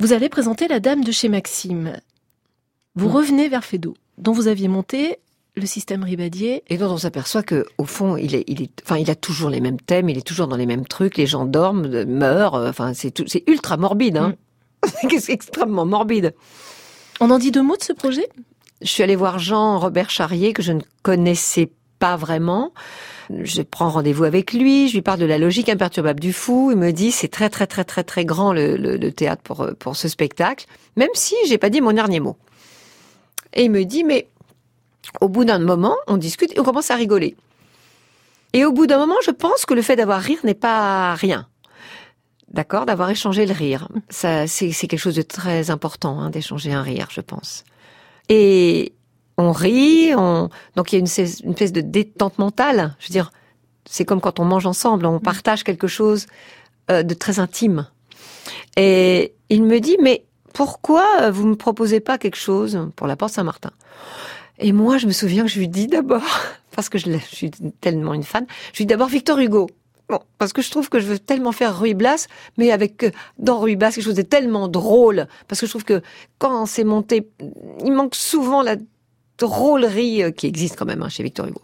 Vous 0.00 0.12
allez 0.12 0.28
présenter 0.28 0.66
La 0.68 0.80
Dame 0.80 1.04
de 1.04 1.12
chez 1.12 1.28
Maxime. 1.28 1.92
Vous 2.96 3.08
Mm. 3.08 3.12
revenez 3.12 3.48
vers 3.48 3.64
Fédo, 3.64 3.94
dont 4.18 4.32
vous 4.32 4.48
aviez 4.48 4.68
monté 4.68 5.18
le 5.56 5.66
système 5.66 6.02
Ribadier. 6.02 6.62
Et 6.68 6.76
dont 6.78 6.90
on 6.90 6.96
s'aperçoit 6.96 7.42
que, 7.42 7.64
au 7.78 7.84
fond, 7.84 8.16
il 8.16 8.34
est, 8.34 8.44
il 8.48 8.62
est, 8.62 8.70
enfin, 8.84 8.98
il 8.98 9.08
a 9.10 9.14
toujours 9.14 9.50
les 9.50 9.60
mêmes 9.60 9.80
thèmes, 9.80 10.08
il 10.08 10.18
est 10.18 10.26
toujours 10.26 10.48
dans 10.48 10.56
les 10.56 10.66
mêmes 10.66 10.84
trucs, 10.86 11.16
les 11.16 11.26
gens 11.26 11.44
dorment, 11.44 11.86
euh, 11.86 12.04
meurent, 12.06 12.54
euh, 12.56 12.68
enfin, 12.70 12.92
c'est 12.94 13.10
tout, 13.12 13.24
c'est 13.28 13.44
ultra 13.48 13.76
morbide, 13.76 14.16
hein. 14.16 14.34
c'est 15.20 15.32
extrêmement 15.32 15.86
morbide. 15.86 16.34
On 17.20 17.30
en 17.30 17.38
dit 17.38 17.52
deux 17.52 17.62
mots 17.62 17.76
de 17.76 17.82
ce 17.84 17.92
projet? 17.92 18.28
Je 18.82 18.88
suis 18.88 19.02
allée 19.04 19.14
voir 19.16 19.38
Jean-Robert 19.38 20.10
Charrier, 20.10 20.52
que 20.52 20.62
je 20.62 20.72
ne 20.72 20.80
connaissais 21.02 21.70
pas 22.00 22.16
vraiment. 22.16 22.72
Je 23.30 23.62
prends 23.62 23.88
rendez-vous 23.88 24.24
avec 24.24 24.52
lui, 24.52 24.88
je 24.88 24.94
lui 24.94 25.02
parle 25.02 25.20
de 25.20 25.24
la 25.24 25.38
logique 25.38 25.68
imperturbable 25.68 26.20
du 26.20 26.32
fou. 26.32 26.70
Il 26.72 26.76
me 26.76 26.90
dit 26.90 27.12
c'est 27.12 27.28
très 27.28 27.48
très 27.48 27.66
très 27.68 27.84
très 27.84 28.02
très 28.04 28.24
grand 28.26 28.52
le, 28.52 28.76
le- 28.76 28.96
le 28.98 29.12
théâtre 29.12 29.42
pour 29.42 29.60
euh, 29.62 29.72
pour 29.78 29.96
ce 29.96 30.08
spectacle, 30.08 30.66
même 30.96 31.08
si 31.14 31.34
j'ai 31.46 31.56
pas 31.56 31.70
dit 31.70 31.80
mon 31.80 31.92
dernier 31.92 32.20
mot. 32.20 32.36
Et 33.54 33.64
il 33.64 33.70
me 33.70 33.84
dit 33.84 34.04
mais 34.04 34.28
au 35.20 35.28
bout 35.28 35.44
d'un 35.44 35.58
moment, 35.58 35.96
on 36.06 36.16
discute 36.16 36.54
et 36.56 36.60
on 36.60 36.64
commence 36.64 36.90
à 36.90 36.96
rigoler. 36.96 37.36
Et 38.52 38.64
au 38.64 38.72
bout 38.72 38.86
d'un 38.86 38.98
moment, 38.98 39.16
je 39.24 39.30
pense 39.30 39.66
que 39.66 39.74
le 39.74 39.82
fait 39.82 39.96
d'avoir 39.96 40.20
rire 40.20 40.38
n'est 40.44 40.54
pas 40.54 41.14
rien. 41.14 41.48
D'accord, 42.48 42.86
d'avoir 42.86 43.10
échangé 43.10 43.46
le 43.46 43.52
rire, 43.52 43.88
ça 44.10 44.46
c'est 44.46 44.70
c'est 44.70 44.86
quelque 44.86 45.00
chose 45.00 45.16
de 45.16 45.22
très 45.22 45.70
important 45.70 46.20
hein, 46.20 46.30
d'échanger 46.30 46.72
un 46.72 46.82
rire, 46.82 47.08
je 47.10 47.20
pense. 47.20 47.64
Et 48.28 48.92
on 49.38 49.50
rit, 49.50 50.14
on... 50.14 50.50
donc 50.76 50.92
il 50.92 50.96
y 50.96 50.98
a 50.98 51.00
une, 51.00 51.26
une 51.44 51.50
espèce 51.50 51.72
de 51.72 51.80
détente 51.80 52.38
mentale. 52.38 52.94
Je 53.00 53.08
veux 53.08 53.12
dire, 53.12 53.32
c'est 53.86 54.04
comme 54.04 54.20
quand 54.20 54.38
on 54.38 54.44
mange 54.44 54.66
ensemble, 54.66 55.06
on 55.06 55.18
partage 55.18 55.64
quelque 55.64 55.88
chose 55.88 56.26
euh, 56.90 57.02
de 57.02 57.14
très 57.14 57.40
intime. 57.40 57.88
Et 58.76 59.34
il 59.48 59.64
me 59.64 59.80
dit, 59.80 59.96
mais 60.00 60.24
pourquoi 60.54 61.04
euh, 61.20 61.30
vous 61.30 61.46
me 61.46 61.56
proposez 61.56 62.00
pas 62.00 62.16
quelque 62.16 62.38
chose 62.38 62.88
pour 62.96 63.06
la 63.06 63.16
Porte 63.16 63.34
Saint-Martin? 63.34 63.72
Et 64.58 64.72
moi, 64.72 64.96
je 64.98 65.06
me 65.06 65.12
souviens 65.12 65.42
que 65.42 65.50
je 65.50 65.58
lui 65.58 65.68
dis 65.68 65.88
d'abord, 65.88 66.22
parce 66.74 66.88
que 66.88 66.96
je, 66.96 67.10
suis 67.18 67.50
tellement 67.82 68.14
une 68.14 68.22
fan, 68.22 68.46
je 68.72 68.78
lui 68.78 68.86
dis 68.86 68.90
d'abord 68.90 69.08
Victor 69.08 69.38
Hugo. 69.38 69.68
Parce 70.38 70.52
que 70.52 70.62
je 70.62 70.70
trouve 70.70 70.90
que 70.90 71.00
je 71.00 71.06
veux 71.06 71.18
tellement 71.18 71.50
faire 71.50 71.78
Ruy 71.78 71.94
Blas, 71.94 72.28
mais 72.56 72.70
avec 72.70 73.02
euh, 73.02 73.10
dans 73.38 73.58
Ruy 73.58 73.74
Blas 73.74 73.90
quelque 73.90 74.04
chose 74.04 74.14
de 74.14 74.22
tellement 74.22 74.68
drôle, 74.68 75.26
parce 75.48 75.60
que 75.60 75.66
je 75.66 75.72
trouve 75.72 75.84
que 75.84 76.02
quand 76.38 76.66
c'est 76.66 76.84
monté, 76.84 77.28
il 77.84 77.90
manque 77.90 78.14
souvent 78.14 78.62
la 78.62 78.76
drôlerie 79.38 80.22
euh, 80.22 80.30
qui 80.30 80.46
existe 80.46 80.76
quand 80.76 80.84
même 80.84 81.02
hein, 81.02 81.08
chez 81.08 81.22
Victor 81.24 81.46
Hugo. 81.46 81.62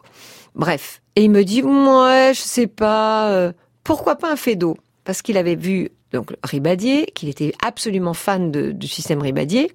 Bref, 0.56 1.00
et 1.14 1.24
il 1.24 1.30
me 1.30 1.44
dit 1.44 1.62
ouais, 1.62 2.32
je 2.34 2.40
sais 2.40 2.66
pas, 2.66 3.52
pourquoi 3.84 4.16
pas 4.16 4.32
un 4.32 4.36
Fédo? 4.36 4.76
Parce 5.04 5.22
qu'il 5.22 5.36
avait 5.36 5.56
vu 5.56 5.90
donc 6.12 6.32
Ribadier, 6.44 7.06
qu'il 7.14 7.28
était 7.28 7.52
absolument 7.64 8.14
fan 8.14 8.50
de- 8.50 8.72
du 8.72 8.88
système 8.88 9.20
Ribadier. 9.22 9.72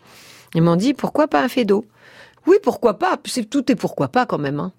Il 0.53 0.61
m'en 0.61 0.75
dit 0.75 0.93
pourquoi 0.93 1.27
pas 1.27 1.41
un 1.43 1.47
Fédo 1.49 1.85
Oui, 2.47 2.57
pourquoi 2.61 2.95
pas 2.99 3.17
C'est 3.25 3.49
tout 3.49 3.69
et 3.71 3.75
pourquoi 3.75 4.07
pas 4.09 4.25
quand 4.25 4.37
même. 4.37 4.59
Hein. 4.59 4.71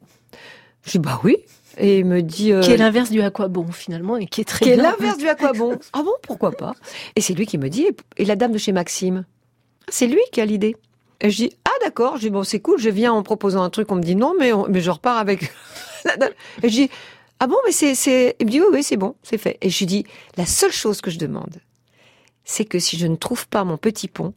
Je 0.84 0.92
dis 0.92 0.98
bah 0.98 1.20
oui. 1.24 1.36
Et 1.78 1.98
il 1.98 2.04
me 2.06 2.22
dit 2.22 2.52
euh, 2.52 2.60
Qui 2.62 2.70
est 2.70 2.76
l'inverse 2.78 3.10
du 3.10 3.20
aquabon 3.20 3.66
finalement 3.70 4.16
et 4.16 4.26
qui 4.26 4.40
est 4.40 4.44
très 4.44 4.64
qui 4.64 4.70
est 4.70 4.76
l'inverse 4.76 5.18
du 5.18 5.28
aquabon. 5.28 5.78
Ah 5.92 6.02
bon, 6.02 6.12
pourquoi 6.22 6.52
pas? 6.52 6.72
Et 7.16 7.20
c'est 7.20 7.34
lui 7.34 7.44
qui 7.46 7.58
me 7.58 7.68
dit, 7.68 7.86
et 8.16 8.24
la 8.24 8.34
dame 8.36 8.52
de 8.52 8.58
chez 8.58 8.72
Maxime? 8.72 9.24
C'est 9.88 10.06
lui 10.06 10.20
qui 10.32 10.40
a 10.40 10.46
l'idée. 10.46 10.74
Et 11.20 11.30
je 11.30 11.36
dis, 11.36 11.52
ah 11.66 11.70
d'accord, 11.84 12.16
je 12.16 12.22
dis, 12.22 12.30
bon 12.30 12.44
c'est 12.44 12.60
cool, 12.60 12.78
je 12.78 12.88
viens 12.88 13.12
en 13.12 13.22
proposant 13.22 13.62
un 13.62 13.70
truc, 13.70 13.90
on 13.92 13.96
me 13.96 14.02
dit 14.02 14.16
non, 14.16 14.32
mais, 14.38 14.52
on- 14.54 14.66
mais 14.68 14.80
je 14.80 14.90
repars 14.90 15.18
avec. 15.18 15.50
Et 16.62 16.68
je 16.68 16.74
dis, 16.74 16.90
ah 17.40 17.46
bon, 17.46 17.56
mais 17.66 17.72
c'est... 17.72 18.36
Il 18.40 18.46
me 18.46 18.50
dit, 18.50 18.60
oui, 18.60 18.66
oui, 18.72 18.82
c'est 18.82 18.96
bon, 18.96 19.14
c'est 19.22 19.38
fait. 19.38 19.58
Et 19.60 19.70
je 19.70 19.78
lui 19.78 19.86
dis, 19.86 20.04
la 20.36 20.46
seule 20.46 20.72
chose 20.72 21.00
que 21.00 21.10
je 21.10 21.18
demande, 21.18 21.56
c'est 22.44 22.64
que 22.64 22.78
si 22.78 22.96
je 22.96 23.06
ne 23.06 23.16
trouve 23.16 23.46
pas 23.48 23.64
mon 23.64 23.76
petit 23.76 24.08
pont, 24.08 24.32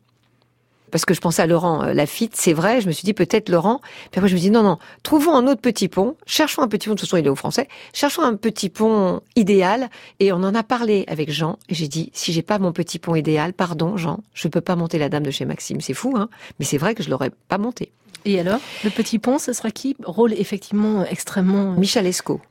parce 0.92 1.06
que 1.06 1.14
je 1.14 1.22
pensais 1.22 1.42
à 1.42 1.46
Laurent 1.46 1.84
euh, 1.84 1.94
Lafitte, 1.94 2.36
c'est 2.36 2.54
vrai, 2.54 2.82
je 2.82 2.88
me 2.88 2.92
suis 2.92 3.06
dit 3.06 3.14
peut-être 3.14 3.50
Laurent. 3.50 3.80
Puis 4.12 4.18
après 4.18 4.28
je 4.28 4.36
me 4.36 4.40
dis 4.40 4.52
non, 4.52 4.64
non, 4.64 4.80
trouvons 5.04 5.36
un 5.36 5.48
autre 5.48 5.62
petit 5.62 5.88
pont, 5.88 6.16
cherchons 6.26 6.62
un 6.62 6.68
petit 6.68 6.88
pont, 6.88 6.96
de 6.96 7.00
toute 7.00 7.08
façon 7.08 7.18
il 7.18 7.26
est 7.26 7.30
au 7.30 7.36
français, 7.36 7.68
cherchons 7.94 8.24
un 8.24 8.36
petit 8.36 8.70
pont 8.70 9.22
idéal. 9.36 9.90
Et 10.20 10.32
on 10.32 10.38
en 10.38 10.56
a 10.56 10.64
parlé 10.64 11.06
avec 11.08 11.32
Jean, 11.32 11.58
et 11.70 11.76
j'ai 11.76 11.88
dit, 11.88 12.10
si 12.14 12.34
j'ai 12.34 12.42
pas 12.42 12.60
mon 12.60 12.72
petit 12.72 13.00
pont 13.00 13.16
idéal, 13.16 13.54
pardon 13.54 13.98
Jean, 13.98 14.22
je 14.34 14.48
peux 14.48 14.62
pas 14.62 14.76
monter 14.76 14.98
la 14.98 15.10
dame 15.10 15.24
de 15.24 15.32
chez 15.32 15.46
Maxime. 15.46 15.82
C'est 15.82 15.94
fou, 15.94 16.16
hein, 16.18 16.30
mais 16.60 16.66
c'est 16.66 16.78
vrai 16.78 16.96
que 16.96 17.04
je 17.04 17.10
l'aurais 17.10 17.32
pas 17.48 17.58
monté. 17.58 17.92
Et 18.26 18.40
alors, 18.40 18.60
le 18.84 18.90
petit 18.90 19.20
pont, 19.20 19.40
ce 19.40 19.54
sera 19.54 19.72
qui? 19.72 19.96
Rôle 20.04 20.34
effectivement 20.34 21.06
extrêmement. 21.06 21.74
Michel 21.74 22.06
Esco. 22.06 22.42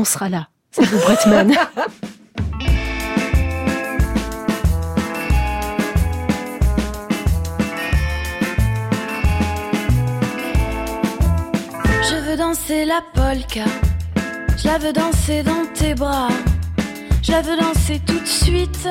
On 0.00 0.04
sera 0.06 0.30
là. 0.30 0.48
C'est 0.70 0.86
vous, 0.86 0.98
Bretman. 1.00 1.52
Je 12.08 12.16
veux 12.24 12.36
danser 12.38 12.86
la 12.86 13.02
polka. 13.12 13.64
Je 14.56 14.68
la 14.68 14.78
veux 14.78 14.94
danser 14.94 15.42
dans 15.42 15.66
tes 15.74 15.94
bras. 15.94 16.28
Je 17.22 17.32
la 17.32 17.42
veux 17.42 17.58
danser 17.58 18.00
tout 18.06 18.18
de 18.18 18.26
suite. 18.26 18.88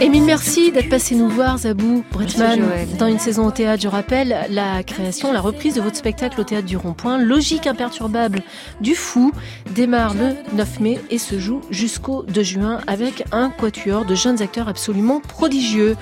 Émile, 0.00 0.20
danser 0.20 0.26
merci 0.26 0.72
d'être 0.72 0.88
passé 0.88 1.14
nous 1.14 1.28
voir, 1.28 1.58
Zabou 1.58 2.04
Bretman, 2.12 2.60
dans 2.98 3.06
une 3.06 3.18
saison 3.18 3.46
au 3.46 3.50
théâtre. 3.50 3.82
Je 3.82 3.88
rappelle 3.88 4.46
la 4.50 4.82
création, 4.82 5.32
la 5.32 5.40
reprise 5.40 5.74
de 5.74 5.80
votre 5.80 5.96
spectacle 5.96 6.40
au 6.40 6.44
théâtre 6.44 6.66
du 6.66 6.76
Rond-Point, 6.76 7.18
Logique 7.18 7.66
imperturbable 7.66 8.42
du 8.80 8.94
Fou, 8.94 9.32
démarre 9.74 10.14
le 10.14 10.34
9 10.56 10.80
mai 10.80 11.00
et 11.10 11.18
se 11.18 11.38
joue 11.38 11.62
jusqu'au 11.70 12.22
2 12.22 12.42
juin 12.42 12.80
avec 12.86 13.24
un 13.32 13.50
quatuor 13.50 14.04
de 14.04 14.14
jeunes 14.14 14.42
acteurs 14.42 14.68
absolument 14.68 15.20
prodigieux. 15.20 15.96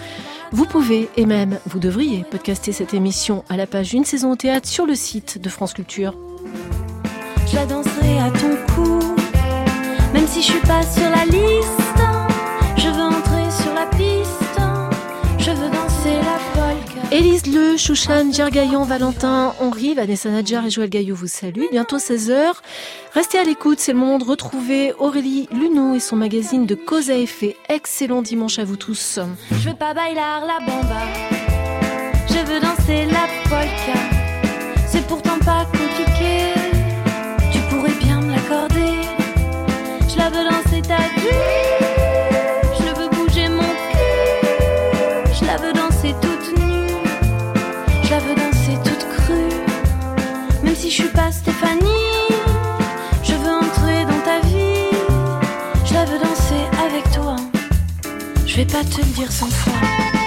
Vous 0.53 0.67
pouvez, 0.67 1.09
et 1.17 1.27
même 1.27 1.59
vous 1.67 1.79
devriez, 1.79 2.25
podcaster 2.31 2.73
cette 2.73 2.95
émission 2.95 3.45
à 3.49 3.57
la 3.57 3.67
page 3.67 3.93
Une 3.95 4.05
saison 4.05 4.33
au 4.33 4.37
théâtre 4.37 4.69
sur 4.69 4.87
le 4.87 4.95
site 4.95 5.41
de 5.41 5.49
France 5.49 5.75
Culture. 5.75 6.15
Je 7.47 7.57
la 7.57 7.67
danserai 7.67 8.19
à 8.19 8.31
ton 8.31 8.57
cou. 8.75 8.99
Même 10.13 10.27
si 10.27 10.43
je 10.43 10.53
suis 10.53 10.61
pas 10.61 10.83
sur 10.83 11.11
la 11.11 11.25
liste, 11.25 11.84
Élise 17.15 17.47
Le, 17.47 17.77
Chouchan, 17.77 18.33
Gergaillon, 18.33 18.83
Valentin, 18.83 19.55
Henri, 19.61 19.95
Vanessa 19.95 20.31
Nadjar 20.31 20.67
et 20.67 20.71
Joël 20.71 20.91
Gaillot 20.91 21.15
vous 21.15 21.29
saluent. 21.29 21.69
Bientôt 21.71 21.99
16h. 21.99 22.55
Restez 23.13 23.39
à 23.39 23.45
l'écoute, 23.45 23.79
c'est 23.79 23.93
le 23.93 24.01
moment 24.01 24.19
de 24.19 24.25
retrouver 24.25 24.93
Aurélie 24.99 25.49
Luneau 25.53 25.95
et 25.95 26.01
son 26.01 26.17
magazine 26.17 26.67
de 26.67 26.75
cause 26.75 27.11
à 27.11 27.15
effet. 27.17 27.57
Excellent 27.69 28.21
dimanche 28.21 28.59
à 28.59 28.65
vous 28.65 28.75
tous. 28.75 29.21
Je 29.53 29.69
veux 29.69 29.77
pas 29.77 29.95
bailar 29.95 30.45
la 30.45 30.59
bamba. 30.67 31.03
Je 32.27 32.53
veux 32.53 32.59
danser 32.59 33.07
la 33.07 33.29
polka. 33.45 34.01
C'est 34.89 35.07
pourtant 35.07 35.39
pas 35.39 35.67
suis 51.05 51.13
pas 51.13 51.31
Stéphanie, 51.31 52.31
je 53.23 53.35
veux 53.35 53.51
entrer 53.51 54.05
dans 54.05 54.21
ta 54.25 54.41
vie, 54.47 54.97
je 55.85 55.93
la 55.93 56.05
veux 56.07 56.19
danser 56.19 56.63
avec 56.87 57.11
toi, 57.13 57.37
je 58.47 58.57
vais 58.57 58.65
pas 58.65 58.83
te 58.85 58.99
le 58.99 59.13
dire 59.15 59.31
sans 59.31 59.51
fois. 59.51 60.24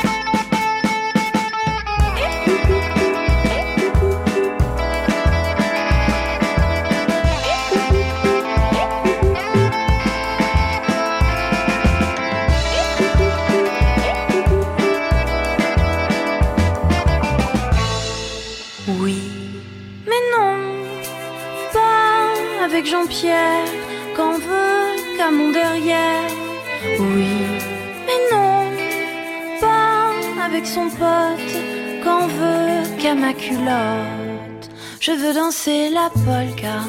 Pote, 30.99 32.03
qu'en 32.03 32.27
veut 32.27 32.97
qu'à 32.99 33.15
ma 33.15 33.33
culotte. 33.33 34.65
Je 34.99 35.11
veux 35.11 35.33
danser 35.33 35.89
la 35.89 36.09
polka, 36.09 36.79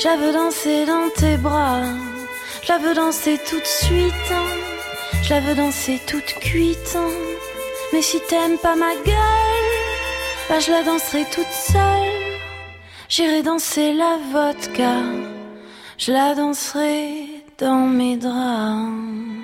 je 0.00 0.04
la 0.08 0.16
veux 0.16 0.32
danser 0.32 0.84
dans 0.86 1.08
tes 1.16 1.36
bras, 1.36 1.82
je 2.62 2.68
la 2.72 2.78
veux 2.78 2.94
danser 2.94 3.38
tout 3.48 3.58
de 3.58 3.72
suite, 3.82 4.32
je 5.22 5.30
la 5.30 5.40
veux 5.40 5.54
danser 5.54 6.00
toute 6.06 6.32
cuite. 6.40 6.96
Mais 7.92 8.02
si 8.02 8.18
t'aimes 8.28 8.58
pas 8.58 8.76
ma 8.76 8.94
gueule, 9.06 9.74
bah 10.48 10.60
je 10.60 10.70
la 10.70 10.82
danserai 10.82 11.24
toute 11.32 11.54
seule. 11.72 12.18
J'irai 13.08 13.42
danser 13.42 13.94
la 13.94 14.18
vodka, 14.32 14.96
je 15.96 16.12
la 16.12 16.34
danserai 16.34 17.42
dans 17.58 17.86
mes 17.86 18.16
draps. 18.16 19.37